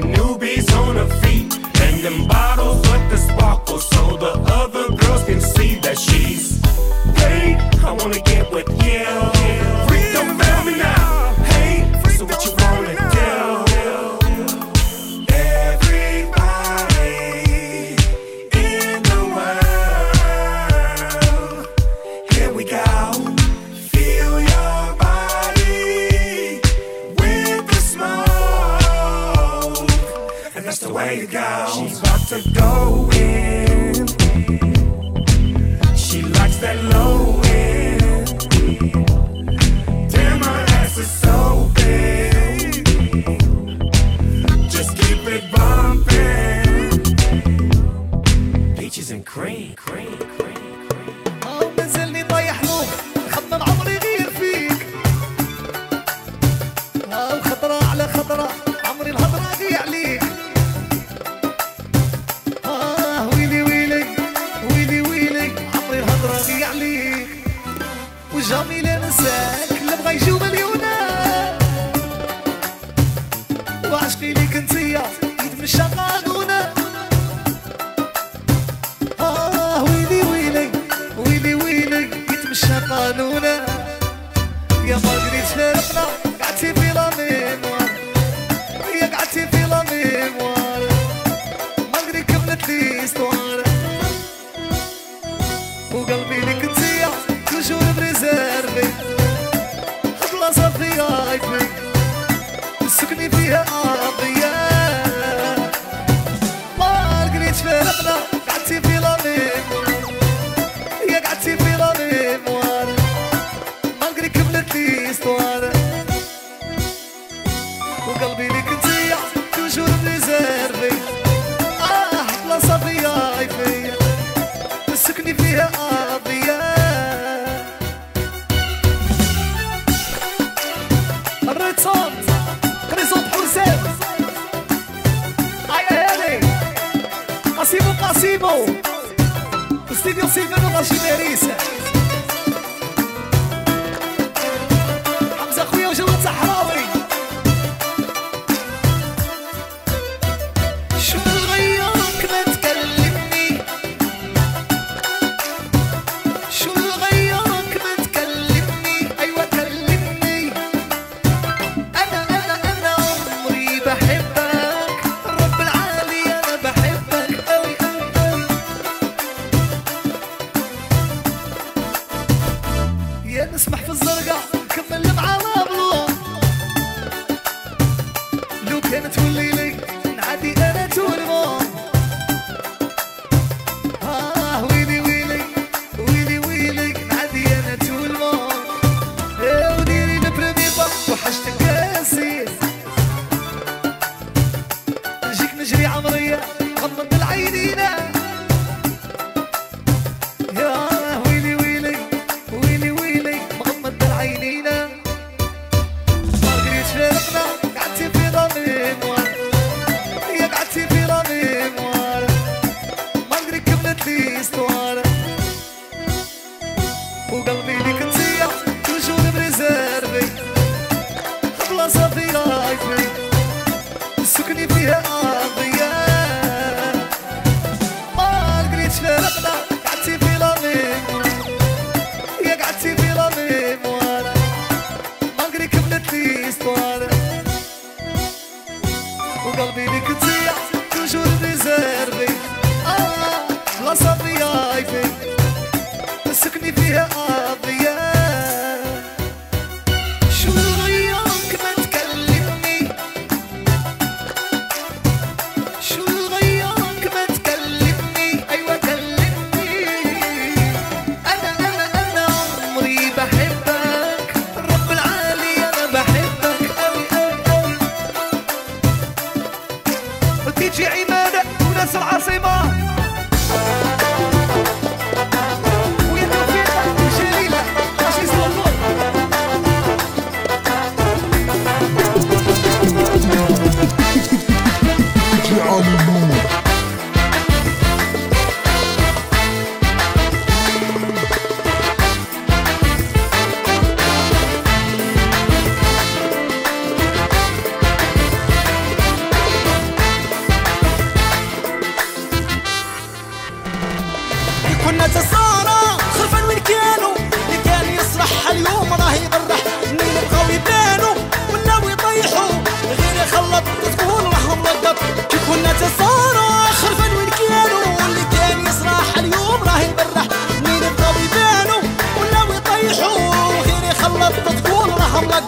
them 0.00 0.12
newbies 0.12 0.70
on 0.76 0.96
her 0.96 1.08
feet 1.20 1.54
and 1.80 2.02
them 2.02 2.26
bodies. 2.26 2.45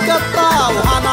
जगता 0.09 0.47
वहाना 0.77 1.08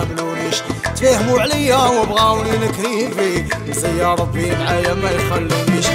حبلونيش 0.00 0.56
تفهموا 0.96 1.40
عليا 1.40 1.76
وبغاوني 1.76 2.50
نكري 2.50 3.10
فيه 3.10 3.86
يا 3.98 4.14
ربي 4.14 4.50
معايا 4.56 4.94
ما 4.94 5.10
يخلونيش. 5.10 5.86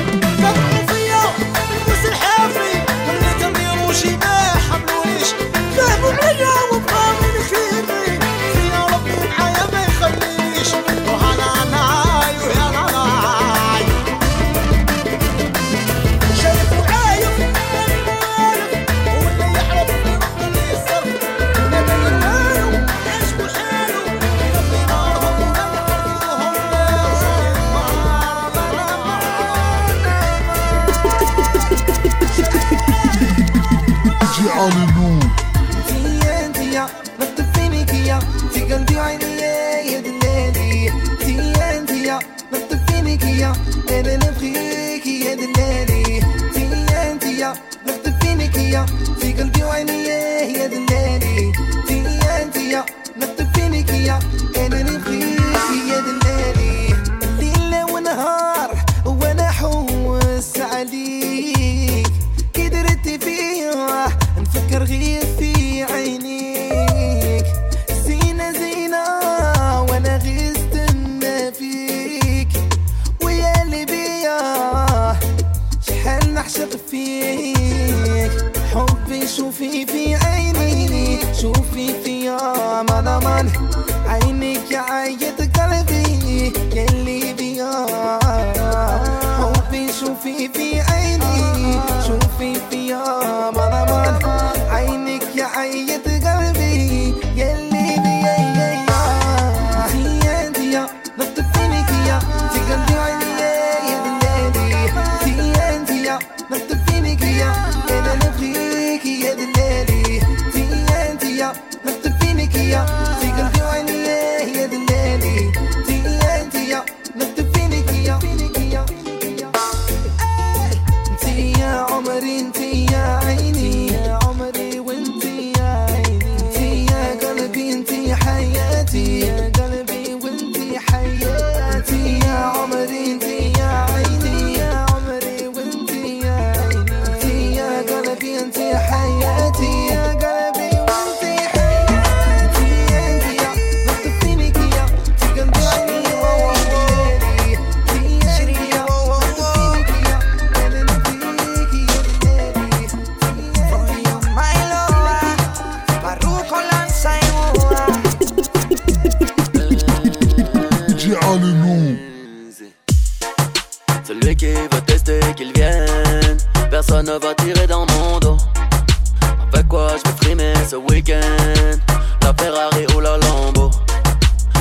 La 171.08 172.34
Ferrari 172.34 172.88
ou 172.96 173.00
la 173.00 173.18
Lambo. 173.18 173.70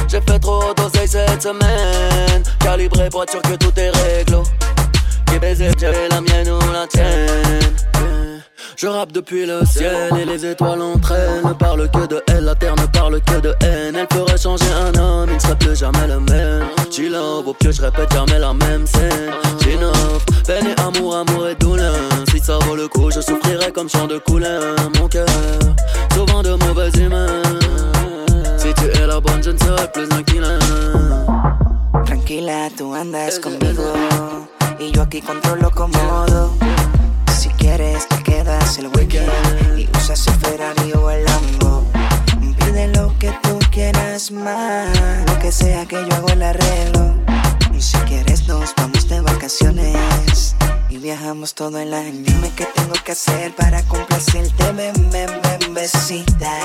J'ai 0.09 0.21
fait 0.21 0.39
trop 0.39 0.75
d'oseille 0.75 1.09
cette 1.09 1.43
semaine. 1.43 2.43
Calibré 2.61 3.09
pour 3.09 3.23
être 3.23 3.31
sûr 3.31 3.43
que 3.43 3.55
tout 3.55 3.73
est 3.77 3.91
réglo. 3.91 4.43
Qui 5.27 5.39
baiser, 5.39 5.71
j'ai 5.79 6.09
la 6.11 6.21
mienne 6.21 6.51
ou 6.51 6.73
la 6.73 6.87
tienne 6.87 7.94
je 8.77 8.87
rappe 8.87 9.13
depuis 9.13 9.47
le 9.47 9.65
ciel 9.65 10.17
et 10.21 10.25
les 10.25 10.47
étoiles 10.47 10.81
elles 10.81 11.49
ne 11.49 11.53
parlent 11.53 11.89
que 11.91 12.07
de 12.07 12.23
elle, 12.29 12.45
la 12.45 12.55
terre 12.55 12.75
ne 12.77 12.87
parle 12.87 13.21
que 13.21 13.41
de 13.41 13.55
haine. 13.63 13.97
Elle 13.97 14.07
ferait 14.13 14.39
changer 14.39 14.71
un 14.73 14.99
homme, 14.99 15.29
il 15.31 15.37
ne 15.37 15.39
serait 15.39 15.59
plus 15.59 15.77
jamais 15.77 16.07
le 16.07 16.21
même. 16.21 16.67
love, 17.11 17.49
au 17.49 17.55
pied, 17.55 17.73
je 17.73 17.83
répète 17.83 18.13
jamais 18.13 18.39
la 18.39 18.53
même 18.53 18.87
scène. 18.87 19.33
J'innove, 19.61 20.25
peine 20.47 20.67
et 20.67 20.81
amour, 20.81 21.17
amour 21.17 21.49
et 21.49 21.55
douleur. 21.55 21.95
Si 22.31 22.39
ça 22.41 22.59
vaut 22.59 22.77
le 22.77 22.89
coup, 22.89 23.11
je 23.11 23.21
souffrirai 23.21 23.71
comme 23.73 23.89
chant 23.89 24.07
de 24.07 24.19
couleur. 24.19 24.77
Mon 24.99 25.09
cœur, 25.09 25.27
souvent 26.13 26.43
de 26.43 26.55
mauvaises 26.55 26.97
humeurs. 26.97 27.43
Si 28.57 28.73
tu 28.75 28.87
es 28.99 29.07
la 29.07 29.21
bonne, 29.21 29.43
je 29.43 29.51
ne 29.51 29.59
serai 29.59 29.89
plus 29.93 30.09
killer. 30.25 30.59
Tranquila, 32.07 32.69
tu 32.77 32.85
andas 32.85 33.39
conmigo. 33.39 33.93
Y 34.79 34.91
yo 34.91 35.03
aquí 35.03 35.21
controlo 35.21 35.71
cómodo. 35.71 36.53
Si 37.45 37.51
quieres, 37.51 38.09
te 38.09 38.23
quedas 38.23 38.79
el 38.79 38.87
weekend 38.87 39.79
y 39.79 39.87
usas 39.99 40.27
el 40.29 40.35
Ferrari 40.37 40.95
o 40.95 41.11
el 41.11 41.27
Lambo. 41.27 41.85
Pide 42.57 42.89
lo 42.89 43.15
que 43.19 43.31
tú 43.43 43.59
quieras 43.71 44.31
más, 44.31 44.89
lo 45.27 45.39
que 45.41 45.53
sea 45.53 45.85
que 45.85 45.97
yo 45.97 46.15
hago 46.15 46.29
el 46.29 46.43
arreglo. 46.43 47.15
Y 47.75 47.83
si 47.83 47.99
quieres, 48.09 48.49
nos 48.49 48.75
vamos 48.77 49.07
de 49.11 49.21
vacaciones 49.21 50.57
y 50.89 50.97
viajamos 50.97 51.55
todo 51.55 51.79
el 51.81 51.93
año. 51.93 52.23
Dime 52.25 52.51
qué 52.57 52.65
tengo 52.65 52.95
que 53.05 53.13
hacer 53.13 53.55
para 53.55 53.83
complacerte, 53.83 54.73
ven, 54.73 54.95
ven, 55.11 55.75
besita. 55.75 56.59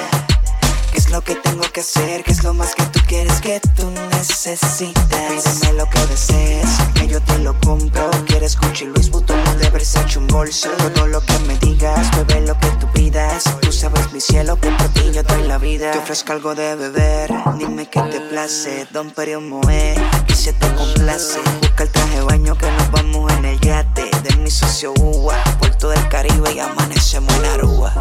¿Qué 0.92 0.98
es 0.98 1.10
lo 1.12 1.22
que 1.22 1.36
tengo 1.36 1.62
que 1.72 1.82
hacer? 1.82 2.24
¿Qué 2.24 2.32
es 2.32 2.44
lo 2.44 2.54
más 2.54 2.74
que 2.76 2.84
tú 2.84 3.00
quieres 3.08 3.40
que 3.42 3.60
tú 3.76 3.92
necesitas? 4.12 4.94
Pídeme 5.10 5.74
lo 5.78 5.90
que 5.90 6.00
desees, 6.08 6.70
que 6.96 7.08
yo 7.08 7.22
te 7.22 7.38
lo 7.40 7.60
compro. 7.60 8.10
¿Quieres 8.26 8.58
Gucci, 8.58 8.86
Luis 8.86 9.10
Vuitton 9.10 9.38
de 9.60 9.70
Versace 9.70 10.18
un 10.18 10.28
bolso? 10.28 10.70
Todo 10.96 11.08
lo 11.08 11.22
que 11.22 11.38
me 11.40 11.58
digas, 11.58 12.10
bebé 12.18 12.42
lo 12.48 12.58
que 12.60 12.68
tú 12.80 12.88
pidas. 12.94 13.44
Tú 13.62 13.72
sabes 13.72 14.12
mi 14.12 14.20
cielo 14.20 14.60
que 14.60 14.72
por 14.72 14.88
ti 14.90 15.12
yo 15.14 15.24
doy 15.24 15.44
la 15.44 15.58
vida. 15.58 15.92
Te 15.92 16.00
ofrezco 16.00 16.34
algo 16.34 16.56
de 16.56 16.76
beber, 16.76 17.32
dime 17.58 17.88
qué 17.88 18.02
te 18.02 18.20
place. 18.22 18.88
Don 18.92 19.12
Perio 19.12 19.42
Moe, 19.42 19.96
y 20.28 20.34
se 20.34 20.54
te 20.54 20.68
complace. 20.76 21.40
Busca 21.62 21.84
el 21.84 21.90
traje 21.90 22.22
baño 22.22 22.58
que 22.58 22.72
nos 22.72 22.92
vamos 22.92 23.32
en 23.34 23.46
el 23.46 23.60
yate. 23.60 24.10
De 24.24 24.36
mi 24.38 24.50
socio 24.50 24.94
Uva, 25.00 25.36
puerto 25.60 25.90
del 25.90 26.08
Caribe 26.10 26.54
y 26.54 26.60
amanecemos 26.60 27.34
en 27.36 27.46
Aruba. 27.46 27.94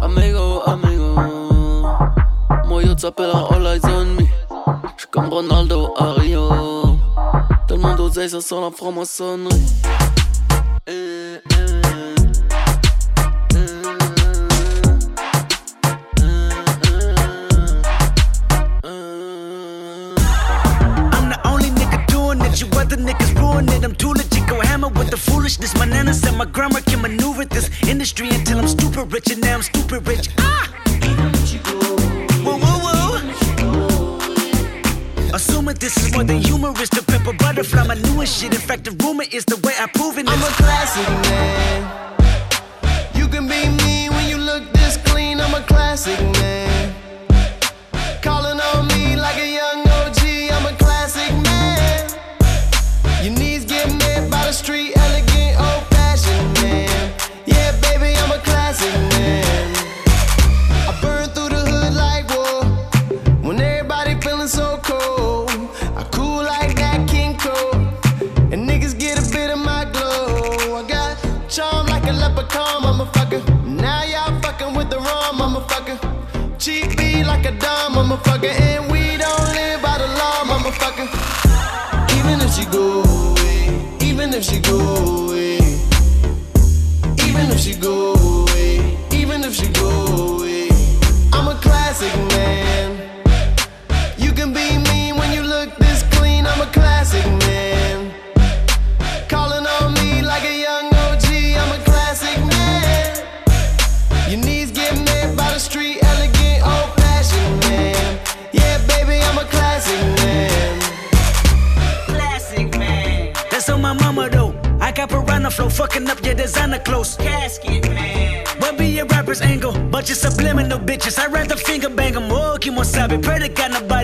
Amigo, 0.00 0.66
amigo 0.66 1.59
moi 2.70 2.84
yo 2.84 2.96
s'appelle 2.96 3.32
All 3.50 3.66
Eyes 3.66 3.84
on 3.84 4.14
Me. 4.14 4.26
J'suis 4.96 5.08
comme 5.10 5.28
Ronaldo 5.28 5.92
à 5.98 6.12
Rio. 6.12 6.98
Tellement 7.66 7.96
d'oseille, 7.96 8.30
ça 8.30 8.40
sent 8.40 8.60
la 8.60 8.70
franc-maçonnerie. 8.70 9.50
I'm 23.82 23.94
too 23.96 24.12
legit, 24.12 24.46
go 24.46 24.60
hammer 24.60 24.88
with 24.88 25.10
the 25.10 25.16
foolishness. 25.16 25.74
My 25.74 25.86
nana 25.86 26.12
said 26.12 26.36
my 26.36 26.44
grammar 26.44 26.80
can 26.82 27.00
maneuver 27.00 27.44
this 27.46 27.70
industry 27.88 28.28
until 28.28 28.58
I'm 28.58 28.68
stupid 28.68 29.10
rich, 29.10 29.30
and 29.32 29.40
now 29.40 29.54
I'm 29.54 29.62
stupid 29.62 30.06
rich. 30.06 30.28
Ah! 30.38 30.68
Assuming 35.32 35.76
this 35.76 35.96
is 35.96 36.12
more 36.12 36.24
than 36.24 36.38
humorous 36.38 36.88
to 36.90 37.02
pepper 37.02 37.32
butterfly, 37.32 37.86
my 37.86 37.94
newest 37.94 38.40
shit. 38.40 38.52
In 38.52 38.60
fact, 38.60 38.84
the 38.84 38.90
rumor 39.04 39.24
is 39.30 39.44
the 39.44 39.56
way 39.64 39.72
I 39.78 39.86
prove 39.86 40.18
it. 40.18 40.28
I'm 40.28 40.42
a 40.42 40.52
classic 40.56 41.08
man. 41.30 42.16
You 43.14 43.28
can 43.28 43.46
be 43.46 43.68
me 43.84 44.08
when 44.08 44.28
you 44.28 44.38
look 44.38 44.72
this 44.72 44.96
clean. 44.98 45.40
I'm 45.40 45.54
a 45.54 45.64
classic 45.66 46.20
man. 46.38 46.99
motherfucking 78.10 78.69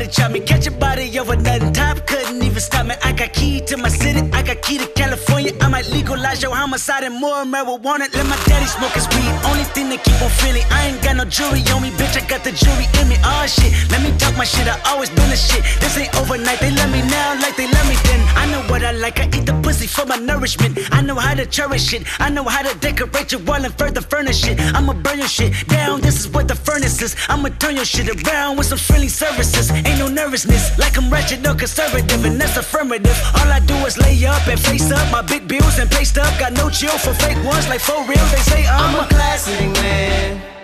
Nobody 0.07 0.23
chop 0.23 0.33
me. 0.33 0.41
Catch 0.41 0.67
a 0.67 0.71
body 0.71 1.19
over 1.19 1.37
nothing. 1.37 1.73
Top 1.73 2.07
couldn't 2.07 2.43
even 2.43 2.61
stop 2.61 2.87
me. 2.87 2.95
I 3.03 3.13
got 3.13 3.33
key 3.33 3.61
to 3.67 3.77
my 3.77 3.89
city. 3.89 4.21
I 4.33 4.43
got 4.43 4.63
key 4.63 4.79
to 4.79 4.87
California. 4.95 5.53
I 5.61 5.69
might 5.69 5.89
legalize 5.91 6.43
your 6.43 6.55
homicide 6.55 7.03
and 7.03 7.15
more 7.15 7.45
marijuana. 7.45 8.07
Let 8.15 8.27
my 8.27 8.39
daddy 8.47 8.67
smoke 8.67 8.93
his 8.93 9.09
weed. 9.09 9.33
Only 9.51 9.65
thing 9.75 9.89
that 9.91 10.05
keep 10.05 10.21
on 10.23 10.31
feeling. 10.31 10.63
I 10.71 10.89
ain't 10.89 11.03
got 11.03 11.17
no 11.17 11.25
jury 11.25 11.63
on 11.75 11.83
me, 11.83 11.91
bitch. 11.91 12.17
I 12.17 12.23
got 12.27 12.45
the 12.45 12.53
jury 12.53 12.87
in 13.01 13.09
me. 13.09 13.17
Oh 13.25 13.47
shit. 13.47 13.73
Let 13.91 14.03
me 14.03 14.17
talk 14.19 14.37
my 14.37 14.45
shit. 14.45 14.69
I 14.69 14.79
always 14.87 15.11
been 15.11 15.31
a 15.33 15.37
shit. 15.37 15.63
This 15.81 15.99
ain't 15.99 16.15
overnight. 16.17 16.61
They 16.61 16.71
love 16.71 16.91
me 16.91 17.03
now 17.03 17.35
like 17.43 17.57
they 17.57 17.67
love 17.67 17.89
me 17.89 17.97
then. 18.07 18.21
I 18.37 18.47
know 18.51 18.63
what 18.71 18.83
I 18.85 18.93
like. 18.93 19.19
I 19.19 19.27
eat 19.27 19.46
pussy 19.67 19.89
for 19.89 20.07
my 20.07 20.17
nourishment. 20.17 20.79
I 20.93 21.03
know 21.03 21.17
how 21.17 21.35
to 21.35 21.45
cherish 21.45 21.93
it. 21.93 22.03
I 22.21 22.31
know 22.31 22.45
how 22.45 22.63
to 22.63 22.73
decorate 22.79 23.33
your 23.33 23.43
wall 23.43 23.65
and 23.65 23.75
further 23.77 24.01
furnish 24.01 24.47
it. 24.47 24.61
I'ma 24.77 24.93
burn 24.93 25.19
your 25.19 25.27
shit 25.27 25.53
down. 25.67 26.01
This 26.01 26.21
is 26.21 26.29
what 26.29 26.47
the 26.47 26.55
furnace 26.55 27.03
is. 27.03 27.17
I'ma 27.29 27.49
turn 27.59 27.75
your 27.75 27.85
shit 27.85 28.07
around 28.15 28.59
with 28.59 28.69
some 28.69 28.79
friendly 28.79 29.09
services. 29.09 29.73
Ain't 29.73 29.99
no 29.99 30.07
nervousness. 30.07 30.79
Like 30.79 30.97
I'm 30.97 31.11
wretched 31.11 31.45
or 31.45 31.57
conservative. 31.57 32.25
And 32.25 32.41
that's 32.41 32.57
affirmative. 32.57 33.19
All 33.39 33.51
I 33.59 33.59
do 33.59 33.75
is 33.89 33.99
lay 33.99 34.25
up 34.25 34.47
and 34.47 34.61
face 34.61 34.89
up 34.93 35.11
my 35.11 35.23
big 35.23 35.49
bills 35.49 35.79
and 35.81 35.91
pay 35.91 36.07
up. 36.21 36.33
Got 36.39 36.53
no 36.53 36.71
chill 36.71 36.97
for 37.05 37.15
fake 37.15 37.43
ones 37.45 37.69
like 37.69 37.81
for 37.81 37.99
real. 38.11 38.27
They 38.35 38.45
say 38.53 38.67
I'm, 38.67 38.95
I'm 38.95 39.05
a 39.05 39.09
classic 39.09 39.67
man. 39.83 40.56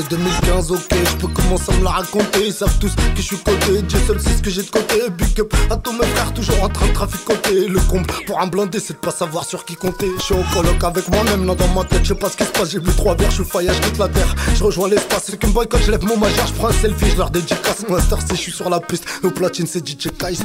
C'est 0.00 0.08
2015, 0.08 0.70
ok, 0.72 0.78
je 0.92 1.16
peux 1.16 1.28
commencer 1.28 1.72
à 1.72 1.76
me 1.76 1.84
la 1.84 1.90
raconter. 1.90 2.46
Ils 2.46 2.52
savent 2.54 2.78
tous 2.78 2.94
que 2.94 3.02
je 3.16 3.22
suis 3.22 3.36
coté, 3.36 3.82
Dieu 3.82 3.98
seul 4.06 4.18
sait 4.18 4.30
ce 4.30 4.42
que 4.42 4.48
j'ai 4.48 4.62
de 4.62 4.70
côté. 4.70 4.94
Big 5.10 5.38
up 5.40 5.52
à 5.68 5.76
tous 5.76 5.92
mes 5.92 6.06
frères, 6.06 6.32
toujours 6.32 6.62
en 6.62 6.68
train 6.70 6.86
de 6.86 6.92
traficoter. 6.92 7.68
Le 7.68 7.78
comble 7.80 8.06
pour 8.26 8.40
un 8.40 8.46
blindé, 8.46 8.80
c'est 8.80 8.94
de 8.94 8.98
pas 8.98 9.10
savoir 9.10 9.44
sur 9.44 9.64
qui 9.66 9.74
compter. 9.74 10.08
Je 10.16 10.22
suis 10.22 10.34
au 10.34 10.42
colloque 10.54 10.82
avec 10.82 11.06
moi-même, 11.10 11.46
là 11.46 11.54
dans 11.54 11.68
ma 11.68 11.84
tête, 11.84 12.00
je 12.02 12.08
sais 12.08 12.14
pas 12.14 12.30
ce 12.30 12.36
qui 12.38 12.44
se 12.44 12.50
passe. 12.50 12.70
J'ai 12.70 12.78
vu 12.78 12.92
trois 12.96 13.14
verres, 13.14 13.30
je 13.30 13.42
suis 13.42 13.44
faillage 13.44 13.78
toute 13.82 13.98
la 13.98 14.08
terre. 14.08 14.34
Je 14.54 14.64
rejoins 14.64 14.88
l'espace, 14.88 15.24
c'est 15.26 15.38
qu'une 15.38 15.52
boy 15.52 15.66
quand 15.68 15.78
je 15.78 15.90
lève 15.90 16.04
mon 16.04 16.16
majeur, 16.16 16.46
je 16.46 16.54
prends 16.54 16.68
un 16.68 16.72
selfie, 16.72 17.10
je 17.10 17.18
leur 17.18 17.30
dédicace. 17.30 17.84
Mon 17.86 17.98
star, 17.98 18.20
c'est 18.26 18.36
je 18.36 18.40
suis 18.40 18.52
sur 18.52 18.70
la 18.70 18.80
piste, 18.80 19.04
nos 19.22 19.30
platines, 19.30 19.66
c'est 19.66 19.86
DJ 19.86 20.08
Kais. 20.18 20.38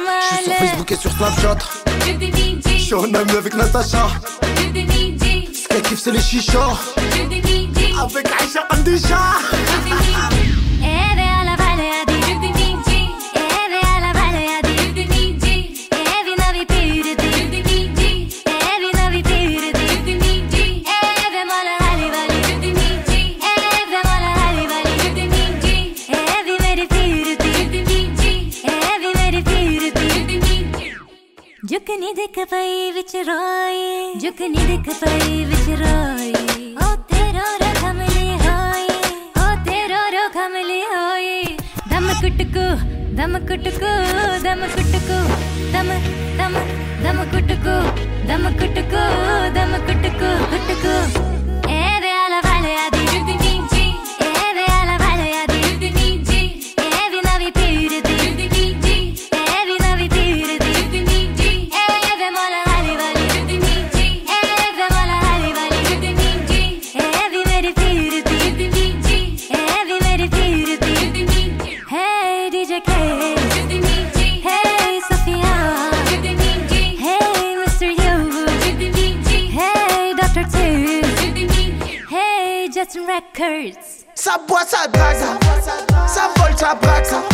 Je 0.00 0.36
suis 0.36 0.44
sur 0.44 0.54
Facebook 0.54 0.92
et 0.92 0.96
sur 0.96 1.12
Snapchat. 1.12 1.58
Je 2.66 2.78
suis 2.78 2.94
en 2.94 3.14
ami 3.14 3.30
avec 3.36 3.54
Natacha. 3.54 4.08
Ce 4.56 5.68
qu'elle 5.68 5.82
kiffe, 5.82 6.00
c'est 6.00 6.12
les 6.12 6.20
chichas. 6.20 6.78
Avec 8.00 8.26
Aïcha 8.40 8.66
Andisha. 8.70 9.18
ਝੁਕਨੇ 32.00 32.12
ਦੇ 32.14 32.26
ਕਪਈ 32.34 32.90
ਵਿੱਚ 32.92 33.14
ਰੋਏ 33.18 34.14
ਝੁਕਨੇ 34.20 34.64
ਦੇ 34.66 34.76
ਕਪਈ 34.84 35.44
ਵਿੱਚ 35.44 35.68
ਰੋਏ 35.80 36.30
ਓ 36.76 36.94
ਤੇਰਾ 37.10 37.42
ਰੋ 37.56 37.72
ਖਮਲੇ 37.74 38.36
ਹੋਏ 38.36 38.86
ਓ 39.38 39.48
ਤੇਰਾ 39.64 39.98
ਰੋ 40.08 40.22
ਖਮਲੇ 40.34 40.80
ਹੋਏ 40.84 41.42
ਦਮ 41.90 42.08
ਕੁਟਕੂ 42.20 42.64
ਦਮ 43.16 43.38
ਕੁਟਕੂ 43.40 43.92
ਦਮ 44.44 44.66
ਕੁਟਕੂ 44.68 45.18
ਦਮ 45.72 45.92
ਦਮ 46.38 46.56
ਦਮ 47.02 47.24
ਕੁਟਕੂ 47.26 47.76
ਦਮ 48.28 48.50
ਕੁਟਕੂ 48.54 49.04
ਦਮ 49.54 49.76
ਕੁਟਕੂ 49.82 50.32
ਕੁਟਕੂ 50.46 51.39
Ça 84.30 84.38
boit, 84.46 84.60
ça 84.64 84.86
drague, 84.86 85.16
ça 86.06 86.30
vole, 86.36 86.56
ça 86.56 86.74
braque, 86.80 87.04
ça 87.04 87.29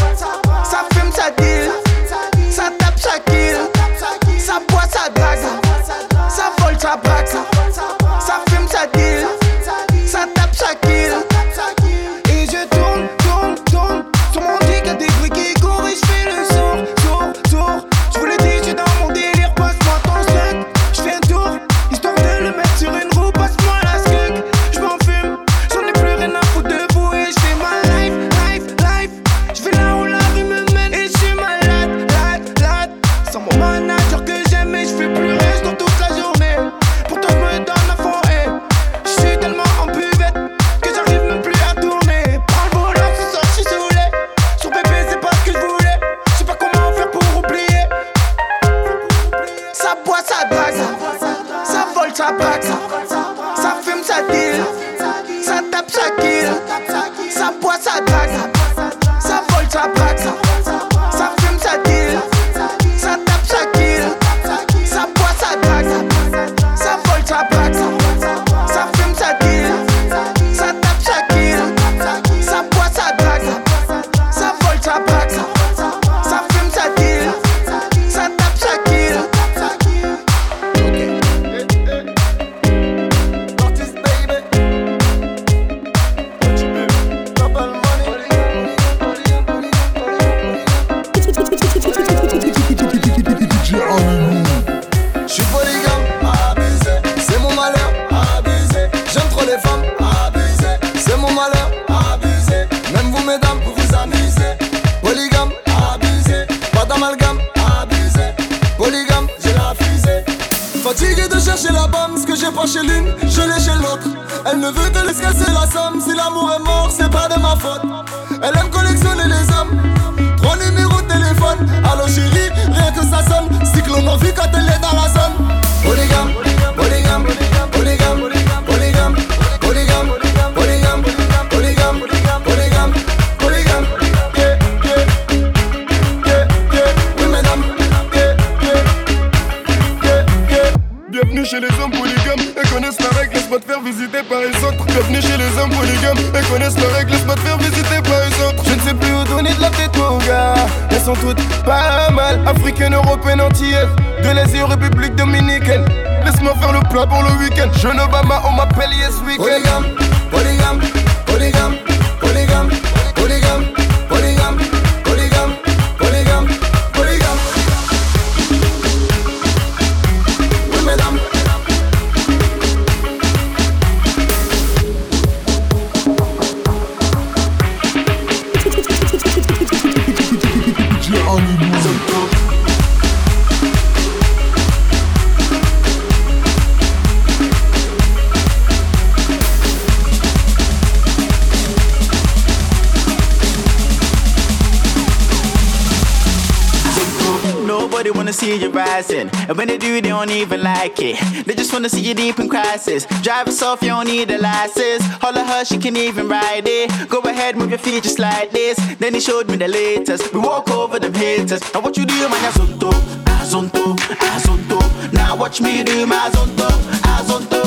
And 199.48 199.56
when 199.56 199.68
they 199.68 199.78
do, 199.78 200.00
they 200.00 200.08
don't 200.08 200.30
even 200.30 200.62
like 200.62 200.98
it. 200.98 201.16
They 201.46 201.54
just 201.54 201.72
wanna 201.72 201.88
see 201.88 202.00
you 202.00 202.14
deep 202.14 202.38
in 202.40 202.48
crisis. 202.48 203.06
Drive 203.22 203.46
us 203.48 203.62
off, 203.62 203.80
you 203.80 203.88
don't 203.88 204.06
need 204.08 204.30
a 204.30 204.38
license. 204.38 205.04
Holler 205.22 205.44
her, 205.44 205.64
she 205.64 205.78
can 205.78 205.96
even 205.96 206.28
ride 206.28 206.66
it. 206.66 207.08
Go 207.08 207.20
ahead, 207.20 207.56
move 207.56 207.70
your 207.70 207.78
feet 207.78 208.02
just 208.02 208.18
like 208.18 208.50
this. 208.50 208.76
Then 208.96 209.14
he 209.14 209.20
showed 209.20 209.48
me 209.48 209.56
the 209.56 209.68
latest. 209.68 210.32
We 210.32 210.40
walk 210.40 210.70
over 210.70 210.98
them 210.98 211.14
haters. 211.14 211.62
Now 211.72 211.80
what 211.80 211.96
you 211.96 212.06
do, 212.06 212.28
man, 212.28 212.42
azonto, 212.50 212.90
azonto, 213.26 213.96
zonto. 214.42 215.12
Now 215.12 215.36
watch 215.36 215.60
me 215.60 215.84
do 215.84 216.06
my 216.06 216.28
zonto, 216.32 216.68
azonto, 217.14 217.62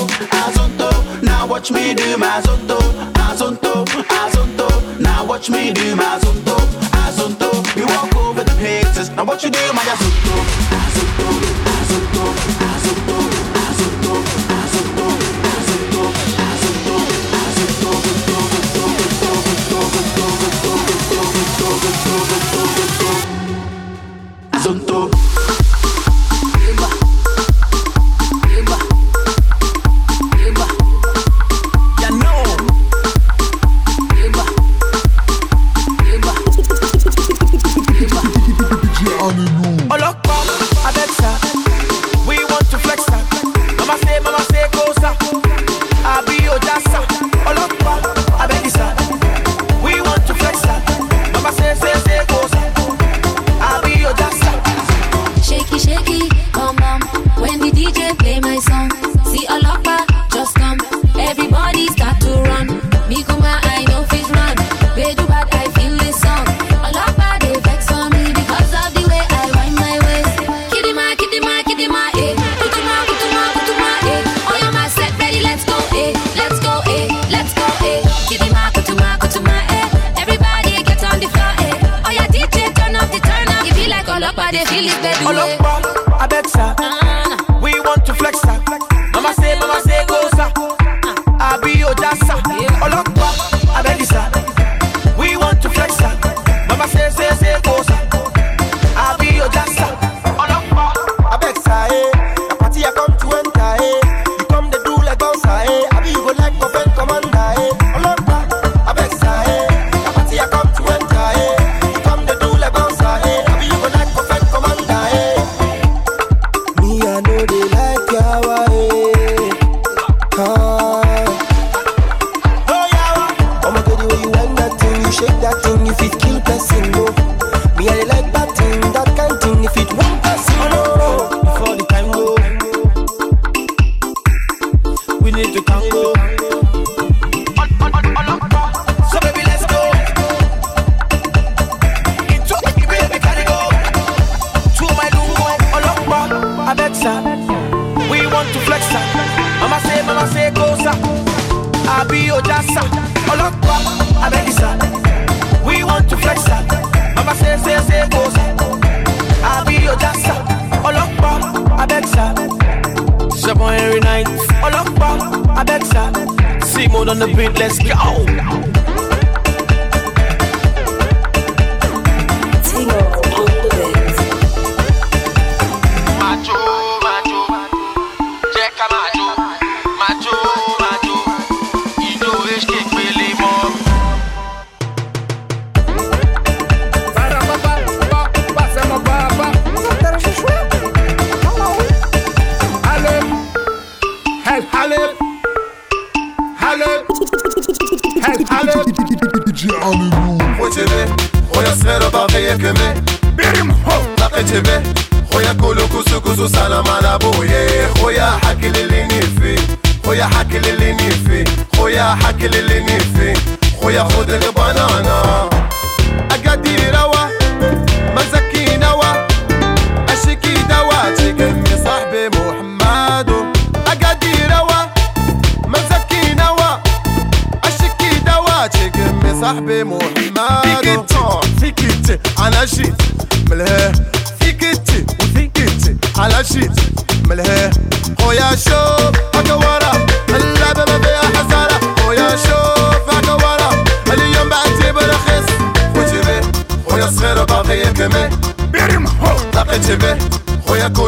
zonto. 0.55 1.23
Now 1.23 1.47
watch 1.47 1.71
me 1.71 1.93
do 1.93 2.17
my 2.17 2.41
zonto, 2.41 2.77
azonto, 3.13 3.85
zonto. 3.85 4.99
Now 4.99 5.25
watch 5.25 5.49
me 5.49 5.71
do 5.71 5.95
my 5.95 6.19
azonto, 6.19 6.57
zonto. 7.15 7.75
We 7.75 7.85
walk 7.85 8.13
over 8.17 8.43
the 8.43 8.51
haters. 8.55 9.09
Now 9.11 9.23
what 9.23 9.43
you 9.43 9.49
do, 9.49 9.59
man, 9.73 9.85
azonto, 9.85 10.35
zonto. 10.95 11.68
do 11.89 11.99
topo. 12.13 12.68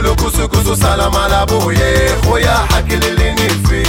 لكوسو 0.02 0.48
كوسو 0.48 0.48
كوسو 0.48 0.76
سلام 0.76 1.16
على 1.16 1.46
بويا 1.46 2.22
خويا 2.26 2.54
حكي 2.72 2.96
للي 2.96 3.32
نفي 3.32 3.84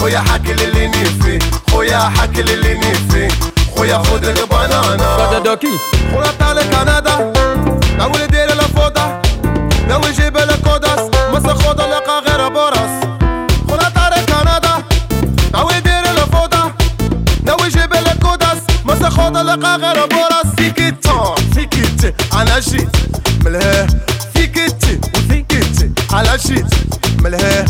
خويا 0.00 0.18
حكي 0.18 0.52
للي 0.52 0.86
نفي 0.88 1.38
خويا 1.70 1.98
حكي 1.98 2.42
للي 2.42 2.74
نفي 2.74 3.28
خويا 3.76 3.98
خود 3.98 4.24
البانانا 4.24 5.16
كذا 5.16 5.38
دوكي 5.38 5.68
خويا 6.12 6.30
طالع 6.40 6.62
كندا 6.62 7.32
ناوي 7.98 8.24
ندير 8.24 8.46
لا 8.54 8.62
فوطا 8.76 9.22
ناوي 9.88 10.08
نجيب 10.10 10.36
لا 10.36 10.56
كوداس 10.56 11.00
ما 11.32 11.40
ساخد 11.40 11.80
لا 11.80 12.20
غير 12.26 12.48
بوراس 12.48 13.04
خويا 13.68 13.88
طالع 13.88 14.20
كندا 14.28 14.82
ناوي 15.52 15.72
ندير 15.78 16.02
لا 16.02 16.24
فوطا 16.32 16.72
ناوي 17.44 17.66
نجيب 17.68 17.92
لا 17.94 18.14
كوداس 18.22 18.58
ما 18.84 18.94
ساخد 19.00 19.36
لا 19.36 19.76
غير 19.76 20.06
بوراس 20.06 20.46
سيكيتون 20.58 21.34
سيكيتي 21.54 22.12
أنا 22.32 22.58
جيت 22.58 22.96
ملهيه 23.44 23.86
shit. 26.38 26.64
Mele, 27.22 27.64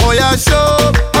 oh 0.00 0.12
show. 0.36 1.13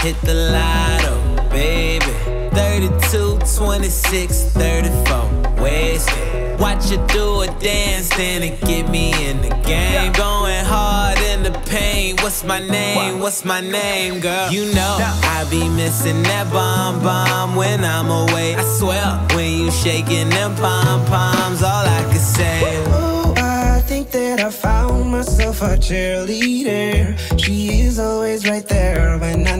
hit 0.00 0.20
the 0.22 0.34
lotto, 0.34 1.48
baby. 1.50 2.06
32, 2.54 3.38
26, 3.56 4.42
34, 4.52 5.62
wasted. 5.62 6.60
Watch 6.60 6.90
you 6.90 6.98
do 7.08 7.42
a 7.42 7.46
dance, 7.60 8.08
then 8.16 8.42
it 8.42 8.60
get 8.62 8.88
me 8.90 9.12
in 9.28 9.40
the 9.40 9.50
game. 9.64 10.12
Going 10.12 10.64
hard 10.64 11.18
in 11.18 11.42
the 11.44 11.52
pain. 11.70 12.16
What's 12.20 12.42
my 12.44 12.58
name? 12.58 13.20
What's 13.20 13.44
my 13.44 13.60
name, 13.60 14.20
girl? 14.20 14.50
You 14.50 14.72
know 14.74 14.98
I 15.00 15.46
be 15.50 15.68
missing 15.68 16.22
that 16.24 16.50
bomb 16.52 17.00
bomb 17.00 17.54
when 17.54 17.84
I'm 17.84 18.10
away. 18.10 18.56
I 18.56 18.64
swear, 18.64 19.26
when 19.36 19.52
you 19.52 19.70
shaking 19.70 20.30
them 20.30 20.54
pom 20.56 21.04
poms, 21.06 21.62
all 21.62 21.86
I 21.86 22.02
can 22.10 22.18
say. 22.18 22.84
Oh, 22.88 23.34
I 23.36 23.80
think 23.80 24.10
that 24.10 24.40
I 24.40 24.50
found 24.50 25.12
myself 25.12 25.62
a 25.62 25.76
cheerleader. 25.76 27.16
She 27.38 27.82
is 27.82 28.00
always 28.00 28.48
right 28.48 28.66
there 28.66 29.16
when 29.18 29.46
I 29.46 29.56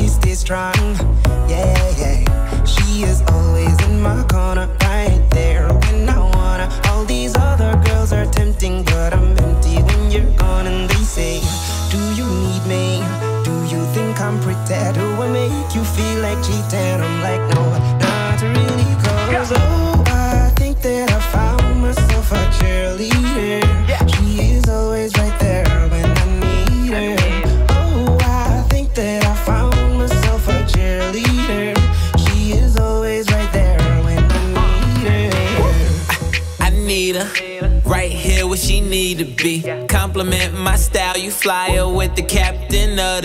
she's 0.00 0.18
this 0.20 0.40
strong? 0.40 1.29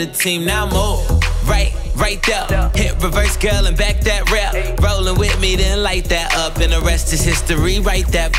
the 0.06 0.18
team, 0.18 0.45
now 0.45 0.66
move. 0.66 1.06
Right, 1.47 1.74
right 1.95 2.22
there. 2.24 2.70
Hit 2.76 2.93
reverse, 3.01 3.38
girl, 3.38 3.66
and 3.66 3.78
back 3.78 4.01
that 4.01 4.30
rap. 4.32 4.53
Rolling 4.82 5.18
with 5.18 5.39
me, 5.39 5.56
then 5.56 5.84
light 5.84 6.06
that 6.06 6.34
up, 6.36 6.58
and 6.58 6.72
the 6.74 6.82
rest 6.82 7.14
is 7.14 7.22
history. 7.22 7.80
Write 7.80 8.08
that. 8.08 8.32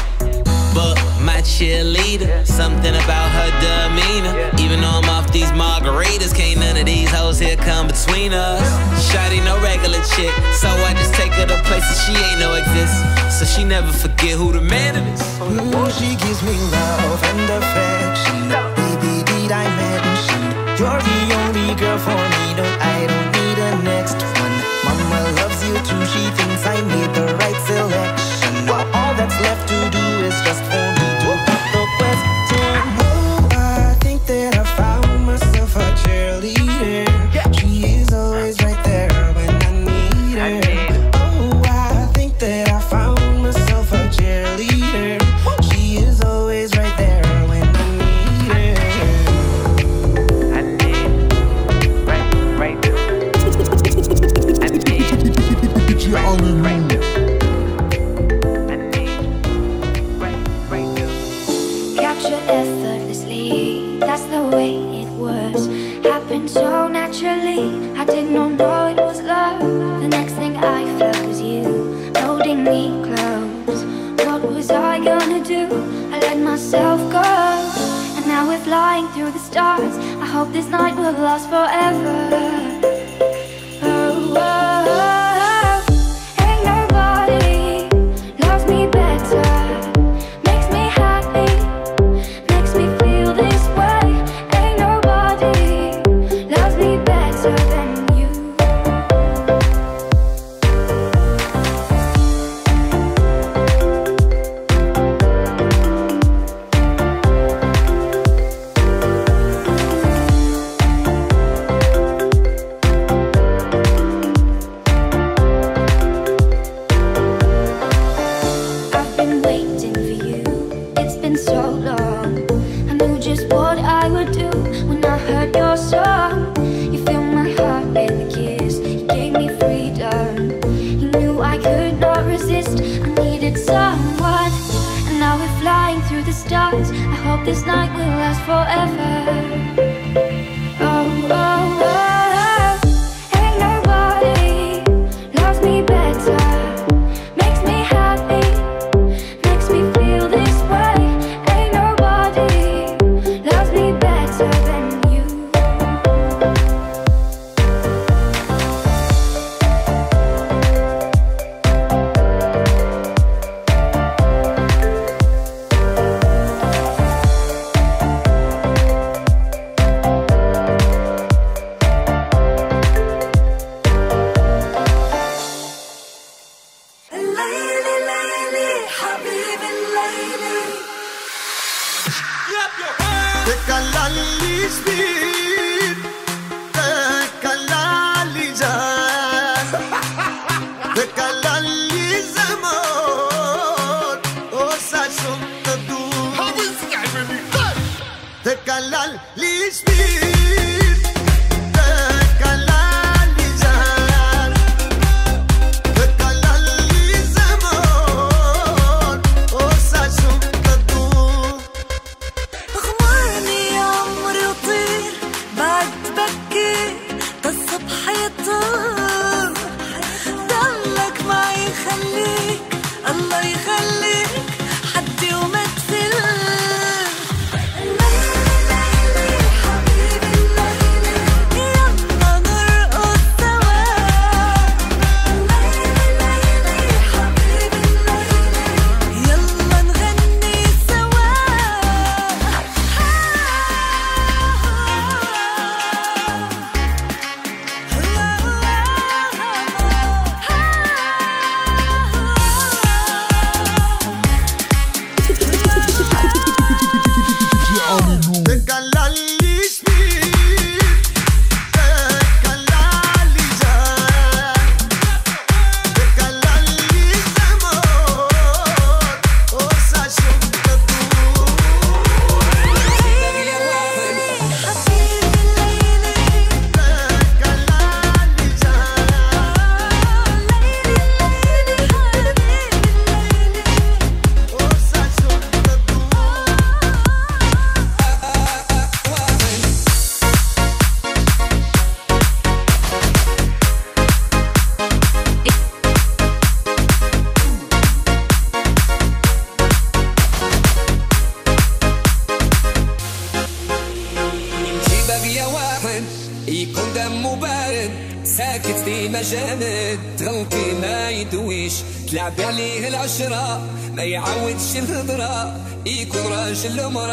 But 0.74 0.96
my 1.24 1.40
cheerleader, 1.40 2.46
something 2.46 2.94
about 2.94 3.28
her 3.32 3.50
demeanor. 3.64 4.34
Even 4.60 4.80
though 4.80 5.00
I'm 5.00 5.08
off 5.08 5.32
these 5.32 5.50
margaritas, 5.52 6.34
can't 6.34 6.60
none 6.60 6.76
of 6.76 6.86
these 6.86 7.10
hoes 7.10 7.38
here 7.38 7.56
come 7.56 7.86
between 7.86 8.32
us. 8.32 8.66
Shotty 9.08 9.42
no 9.44 9.58
regular 9.62 10.02
chick, 10.14 10.34
so 10.52 10.68
I 10.68 10.92
just 10.94 11.14
take 11.14 11.32
her 11.32 11.46
to 11.46 11.56
places 11.64 11.96
she 12.04 12.12
ain't 12.12 12.40
know 12.40 12.54
exist. 12.54 12.94
So 13.38 13.44
she 13.44 13.64
never 13.64 13.90
forget 13.90 14.36
who 14.36 14.52
the 14.52 14.60
man 14.60 14.96
is. 14.96 15.22
Mm, 15.40 15.88
she 15.98 16.16
gives 16.16 16.42
me 16.42 16.54
love 16.70 17.22
and 17.24 17.50
affection, 17.58 18.48
baby, 18.76 19.24
did 19.24 19.52
I 19.52 19.64
mention 19.76 20.46
you're 20.78 20.90
the 20.90 21.35
girl 21.74 21.98
for 21.98 22.20
me. 22.34 22.44
No, 22.58 22.64
I 22.94 23.06
don't 23.10 23.30
need 23.38 23.58
a 23.58 23.70
next 23.82 24.18
one. 24.42 24.56
Mama 24.84 25.20
loves 25.40 25.60
you 25.66 25.74
too, 25.88 26.04
she 26.06 26.30
thinks. 26.36 26.55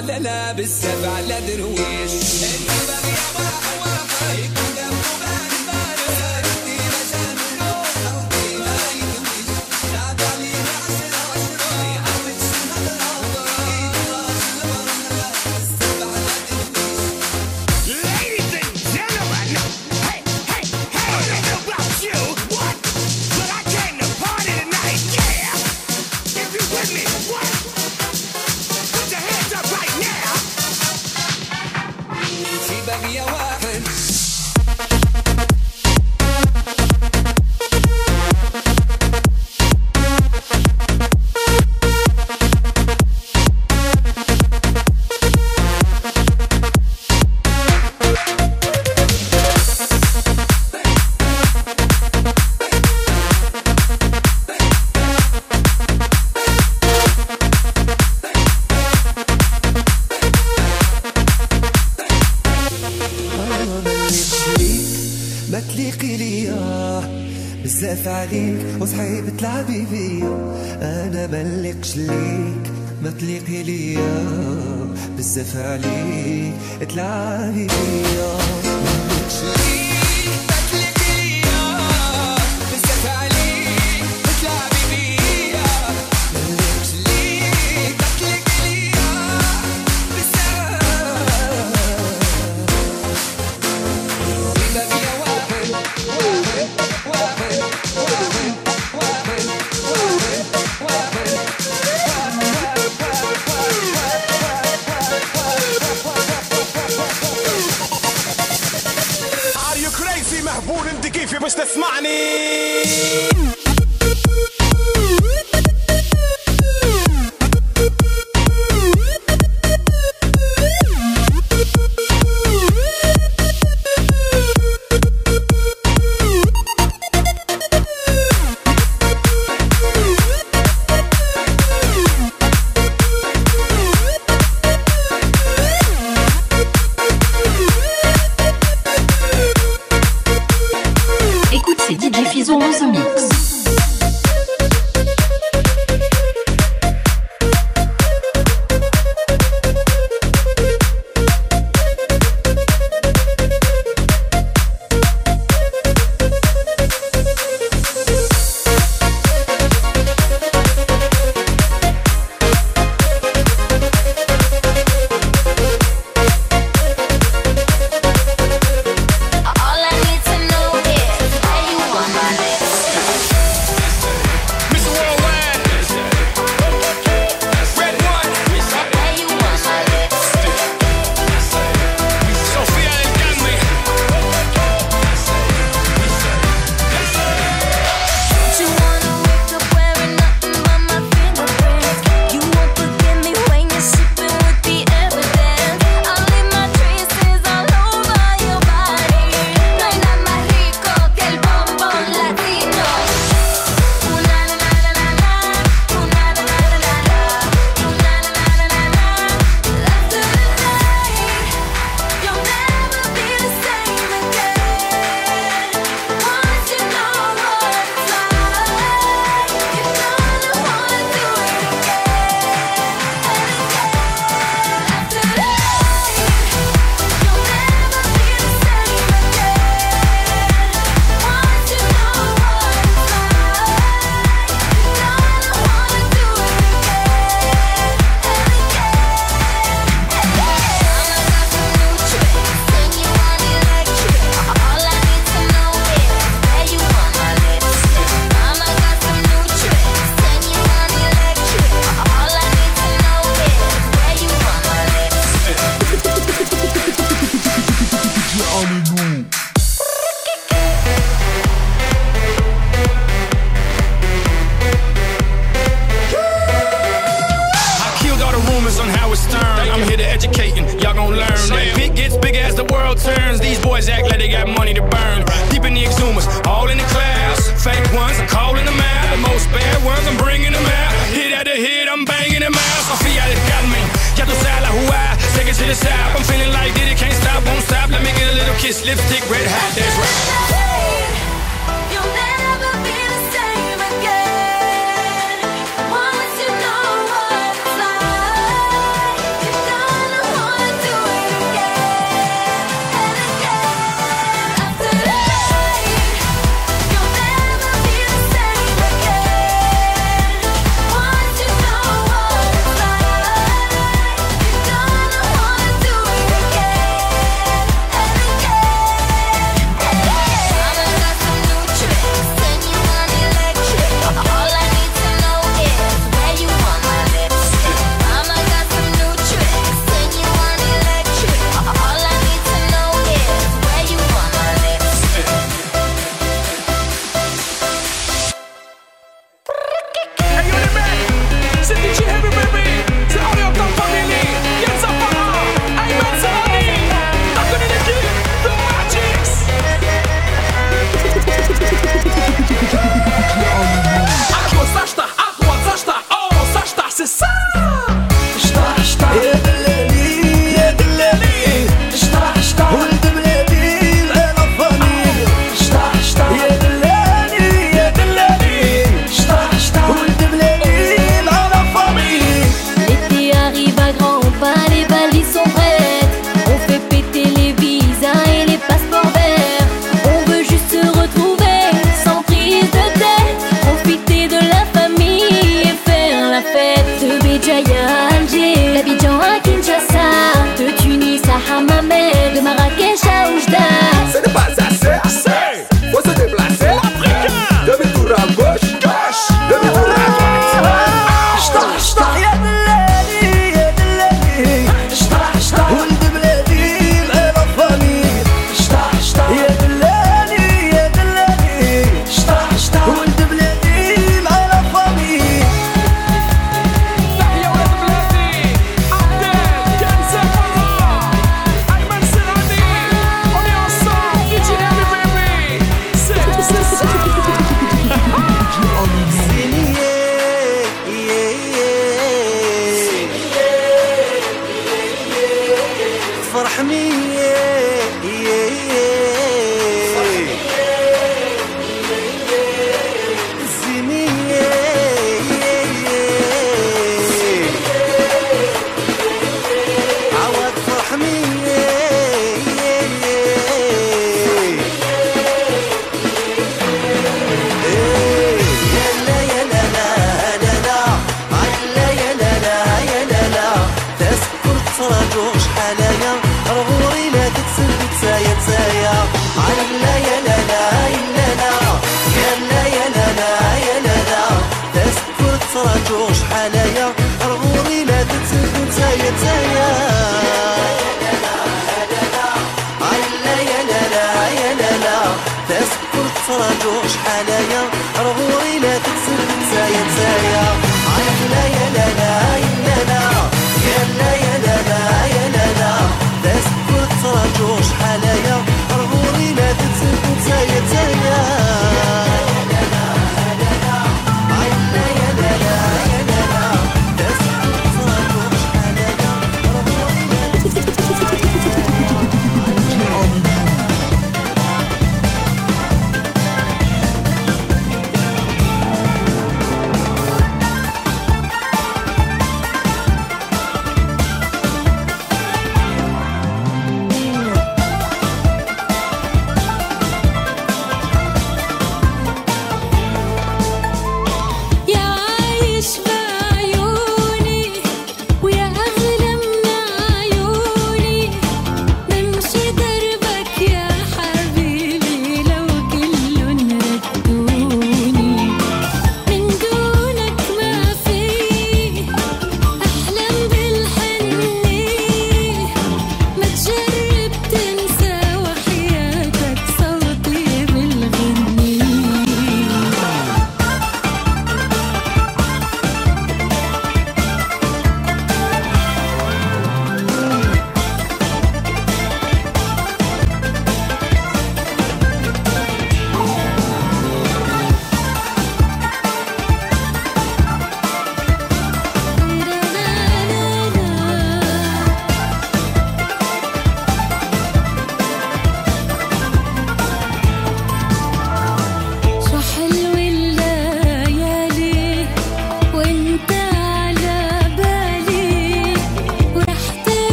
لنا 0.00 0.18
لابس 0.18 0.77
detalhe 75.48 75.87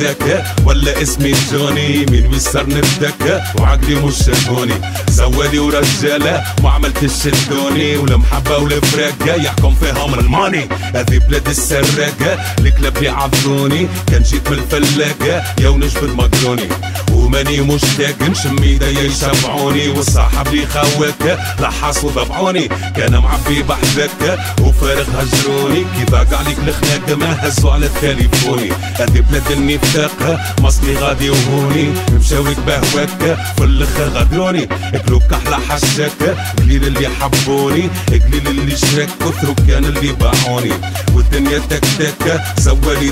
الساكة 0.00 0.44
ولا 0.66 1.02
اسمي 1.02 1.34
جوني؟ 1.52 2.06
مين 2.10 2.28
بيسرني 2.28 2.80
بدكة 2.80 3.42
وعقلي 3.60 3.94
مش 3.94 4.16
شافوني 4.16 4.74
زوالي 5.08 5.58
ورجالة 5.58 6.44
ما 6.62 6.70
عملتش 6.70 7.26
الدوني 7.26 7.96
ولا 7.96 8.16
محبة 8.16 8.58
ولا 8.58 8.80
فرقة 8.80 9.34
يحكم 9.34 9.74
فيها 9.74 10.06
من 10.06 10.18
الماني. 10.18 10.68
هذه 10.94 11.18
بلاد 11.28 11.48
السراقة 11.48 12.32
الكلاب 12.58 13.02
يعضوني. 13.02 13.88
كان 14.06 14.22
جيت 14.22 14.50
من 14.50 14.58
الفلاقة 14.58 15.44
يا 15.60 15.68
ونجبد 15.68 16.10
مقروني. 16.10 16.68
وماني 17.12 17.60
مشتاق 17.60 18.22
نشم 18.22 18.62
ايديا 18.62 19.02
يشبعوني 19.02 19.88
والصاحب 19.88 20.48
لي 20.54 20.66
خواك 20.66 21.38
لحاس 21.60 22.04
وضبعوني. 22.04 22.68
كان 22.96 23.18
معبي 23.18 23.62
بحذاك 23.62 24.38
وفارغ 24.60 25.06
هجروني. 25.18 25.80
كي 25.80 26.04
ضاق 26.10 26.38
عليك 26.38 26.58
الخناق 26.58 27.18
ما 27.18 27.46
هزوا 27.46 27.72
على 27.72 27.86
التليفوني. 27.86 28.70
هذه 29.00 29.24
بلاد 29.30 29.50
النفاق 29.50 30.40
مصلي 30.60 30.96
غادي 30.96 31.30
وهوني 31.30 31.92
مشاويك 32.12 32.58
بهواك 32.66 33.38
في 33.56 33.64
الآخر 33.64 34.08
غدروني. 34.08 34.68
كلوك 35.06 35.22
أحلى 35.32 35.56
حشاك 35.68 36.36
قليل 36.58 36.84
اللي 36.84 37.08
حبوني 37.08 37.90
قليل 38.08 38.46
اللي 38.46 38.76
شراك 38.76 39.08
كثروا 39.20 39.54
كان 39.68 39.84
اللي 39.84 40.12
باعوني. 40.12 40.72
والدنيا 41.14 41.58
تك 41.58 41.84
تك 41.98 42.42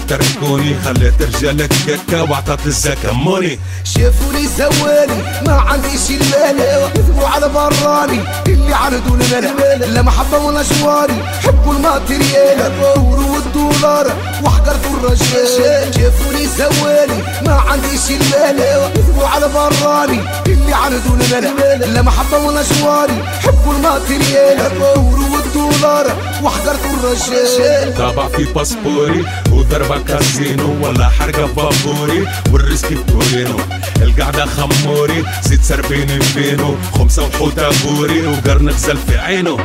تركوني. 0.09 0.77
خلات 0.85 1.23
رجالك 1.23 1.73
كاكا 1.87 2.23
وعطات 2.23 2.67
الزكا 2.67 3.13
موني 3.13 3.59
شافوني 3.85 4.47
زوالي 4.47 5.43
ما 5.47 5.53
عنديش 5.53 6.11
المال 6.11 6.61
يذبوا 6.97 7.29
على 7.29 7.49
براني 7.49 8.21
اللي 8.47 8.75
عنده 8.75 9.15
المال 9.15 9.95
لا 9.95 10.03
محبة 10.03 10.39
ولا 10.39 10.63
جواري 10.63 11.15
حبوا 11.45 11.75
الماتريال 11.75 12.61
الدور 12.61 13.21
والدولار 13.21 14.07
وحقرتوا 14.45 14.91
الرجال. 14.91 15.95
شافوني 15.95 16.47
زوالي 16.47 17.43
ما 17.47 17.53
عنديش 17.53 18.11
المال 18.11 18.61
يذبوا 18.97 19.27
على 19.27 19.49
براني 19.49 20.21
اللي 20.47 20.75
عنده 20.75 21.39
المال 21.39 21.95
لا 21.95 22.03
محبة 22.03 22.39
ولا 22.39 22.63
جواري 22.63 23.25
حبوا 23.43 23.75
الماتريال 23.75 24.61
الدور 24.61 25.21
والدولار 25.33 26.07
وحقرتوا 26.43 26.91
الرجال. 26.91 27.95
طابع 27.99 28.29
في 28.29 28.45
باسبوري 28.45 29.25
وضربة 29.53 29.99
كازينو 29.99 30.87
ولا 30.87 31.09
حرقة 31.09 31.47
بابوري 31.47 32.27
والريسكي 32.53 32.95
بكورينو. 32.95 33.57
القعدة 34.03 34.47
خموري 34.47 35.25
زيد 35.43 35.63
سربيني 35.63 36.21
فينو 36.21 36.75
خمسة 36.93 37.27
وحوتة 37.27 37.69
بوري 37.85 38.27
وقرن 38.27 38.69
غزل 38.69 38.97
في 38.97 39.19
عينه 39.19 39.59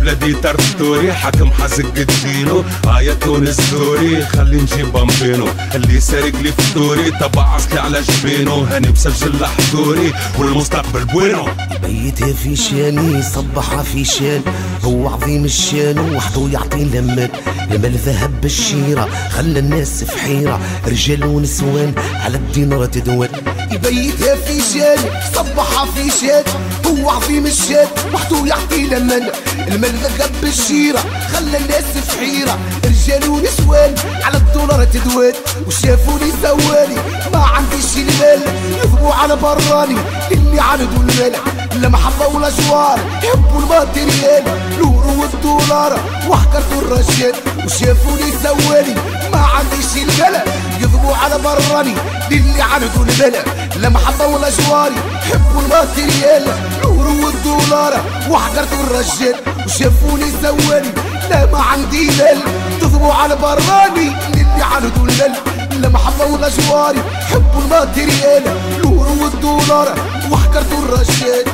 بلادي 0.00 0.32
ترتوري 0.34 1.12
حاكم 1.12 1.50
حزق 1.52 1.92
الدينو 1.96 2.64
آية 2.98 3.12
تونس 3.12 3.70
دوري 3.70 4.26
خلي 4.26 4.56
نجيب 4.56 4.92
بامبينو. 4.92 5.48
اللي 5.74 6.00
سارق 6.00 6.36
لي 6.42 6.52
فطوري 6.52 7.10
طبع 7.10 7.54
عسلي 7.54 7.80
على 7.80 8.02
جبينو. 8.02 8.64
هاني 8.64 8.88
مسجل 8.88 9.32
لحضوري 9.40 10.12
والمستقبل 10.38 11.04
بوينو. 11.04 11.48
بيتها 11.82 12.32
في 12.32 12.56
شاني 12.56 13.22
صبحها 13.22 13.82
في 13.82 14.04
شان 14.04 14.42
هو 14.84 15.08
عظيم 15.08 15.44
الشان 15.44 15.98
وحده 15.98 16.48
يعطي 16.52 16.82
الأمان 16.82 17.28
المال 17.70 17.98
ذهب 17.98 18.40
بالشيرة 18.40 19.08
خلى 19.30 19.58
الناس 19.58 20.04
في 20.04 20.18
حيرة. 20.18 20.60
رجال 20.86 21.24
ونسوان 21.24 21.94
على 22.20 22.36
الدينار 22.36 22.86
تدوان 22.86 23.28
يبيتها 23.72 24.34
في 24.36 24.60
شان 24.72 24.98
صبحها 25.34 25.86
في 25.94 26.10
شان 26.20 26.44
هو 26.86 27.10
عظيم 27.10 27.46
الشان 27.46 27.86
وحده 28.14 28.46
يعطي 28.46 28.84
الأمان 28.84 29.28
المال 29.68 29.92
ذهب 30.18 30.30
بالشيرة 30.42 30.98
خلى 31.32 31.56
الناس 31.58 31.84
في 31.84 32.18
حيرة 32.18 32.58
رجال 32.84 33.28
ونسوان 33.30 33.94
على 34.24 34.36
الدولار 34.36 34.84
تدوان 34.84 35.32
وشافوني 35.66 36.32
زوالي 36.42 36.96
ما 37.32 37.38
عنديش 37.38 37.96
المال 37.96 38.40
يضربوا 38.84 39.12
على 39.14 39.36
براني 39.36 39.96
اللي 40.32 40.60
عنده 40.60 40.84
المال 40.96 41.32
لا 41.80 41.88
محبة 41.88 42.26
ولا 42.26 42.50
جوار 42.50 42.98
يحبوا 43.24 43.60
الماتريال 43.60 44.42
نور 44.78 45.06
والدولار 45.18 46.00
وحكرتوا 46.28 46.82
الرجال 46.82 47.34
وشافوني 47.64 48.32
زوالي 48.44 48.94
ما 49.32 49.38
عنديش 49.38 49.96
الملا 49.96 50.44
يضربوا 50.80 51.16
على 51.16 51.38
براني 51.38 51.94
اللي 52.32 52.62
عنده 52.62 52.86
الملا 52.96 53.41
لا 53.76 53.88
محبة 53.88 54.26
ولا 54.26 54.50
جواري 54.50 54.94
يحبوا 55.22 55.62
الماتريال 55.62 56.44
نور 56.84 57.06
والدولار 57.24 58.00
وحكرتوا 58.30 58.82
الرجال 58.86 59.34
وشافوني 59.66 60.30
زوالي 60.42 60.92
لا 61.30 61.46
ما 61.46 61.58
عندي 61.58 62.06
مال 62.06 62.38
تضربوا 62.80 63.12
على 63.14 63.36
براني 63.36 64.12
اللي 64.34 64.62
عنده 64.62 64.96
المال. 64.96 65.32
لا 65.80 65.88
محبة 65.88 66.24
ولا 66.24 66.48
جواري 66.48 67.02
حبوا 67.30 67.60
الماتريال 67.62 68.42
نور 68.84 69.06
والدولار 69.20 69.94
وحكرتوا 70.30 70.78
الرجال. 70.78 71.44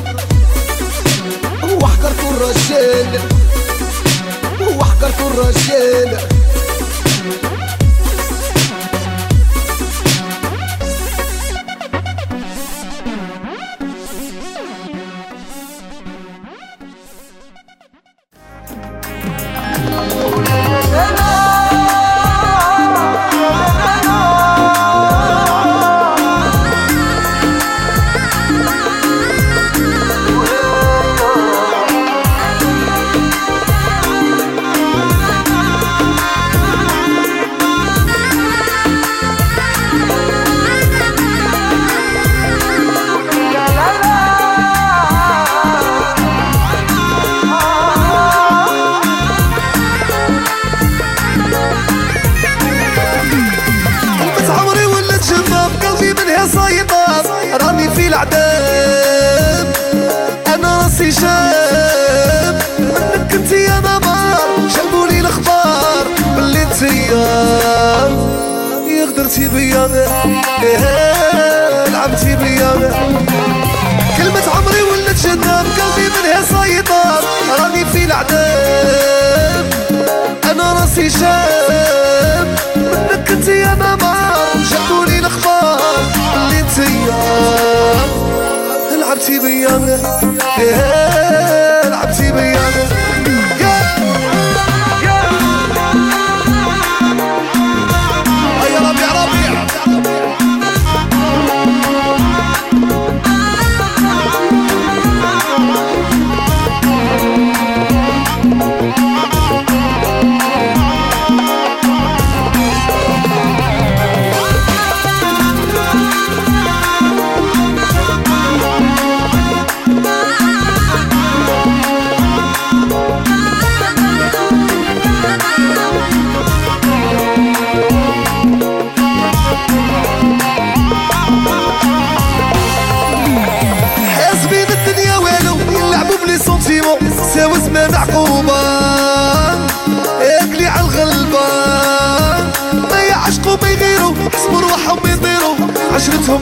وحكرتوا 1.81 2.29
الرجال. 2.31 3.19
وحكرتوا 4.77 5.29
الرجال. 5.29 6.17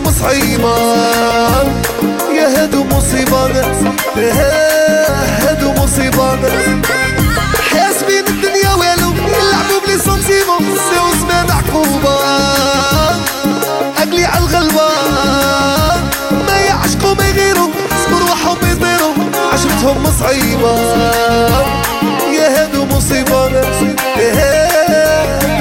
مصيبان 0.07 1.67
يهدوا 2.31 2.84
مصيبان 2.84 3.51
يهدوا 4.17 5.73
مصيبان 5.73 6.39
حاسبين 7.71 8.27
الدنيا 8.27 8.73
والو 8.73 9.11
يلعبوا 9.11 9.79
بلي 9.85 9.97
سنتيمو 9.97 10.57
سيو 10.59 11.07
زمان 11.21 11.51
عقوبان 11.51 13.19
أقلي 13.97 14.25
على 14.25 14.39
الغلبان 14.39 16.01
ما 16.47 16.57
يعشقوا 16.57 17.13
ما 17.13 17.27
يغيروا 17.27 17.69
صبر 18.05 18.19
روحهم 18.19 18.57
يطيروا. 18.71 19.13
عشرتهم 19.53 20.03
مصيبان 20.03 21.65
يهدوا 22.34 22.85
مصيبان 22.85 23.51
يهدوا 24.17 25.56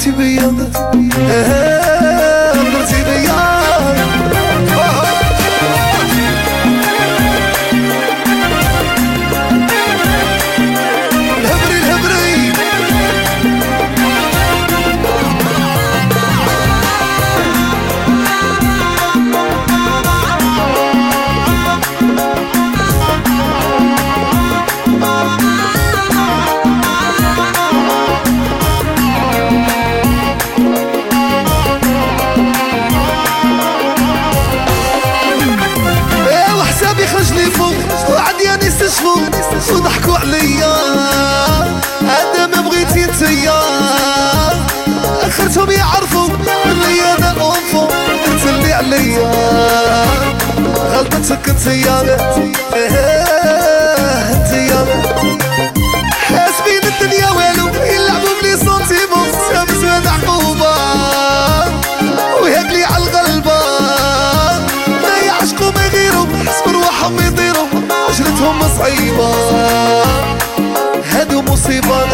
katibi 0.00 0.32
yandı. 0.32 1.79
غلطتك 51.30 51.48
انتيا 51.48 52.00
إيه، 52.74 52.90
انتيا 54.32 54.86
حاسبين 56.12 56.84
الدنيا 56.84 57.30
والو. 57.30 57.68
يلعبوا 57.84 58.34
بلي 58.42 58.56
سنتيمون 58.56 59.28
سامسون 59.52 60.06
عقوبة 60.06 60.74
ويهكلي 62.42 62.84
على 62.84 63.04
الغلبة. 63.04 63.60
ما 65.02 65.14
يعشقوا 65.26 65.70
ما 65.70 65.86
يغيروا. 65.86 66.26
حسب 66.46 66.74
روحهم 66.74 67.16
يطيروا. 67.26 67.66
عشرتهم 68.08 68.60
صعيبة. 68.78 69.30
هادو 71.12 71.42
مصيبة. 71.42 72.09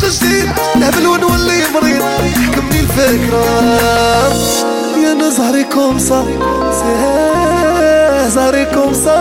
عشق 0.00 0.08
جديد 0.08 0.48
نهبل 0.76 1.06
ونولي 1.06 1.62
مريض. 1.74 2.02
يحكمني 2.26 2.80
الفكرة. 2.80 3.44
يا 5.04 5.14
نزهري 5.14 5.64
كومسا 5.64 6.26
زهري 8.28 8.64
كومسا 8.64 9.20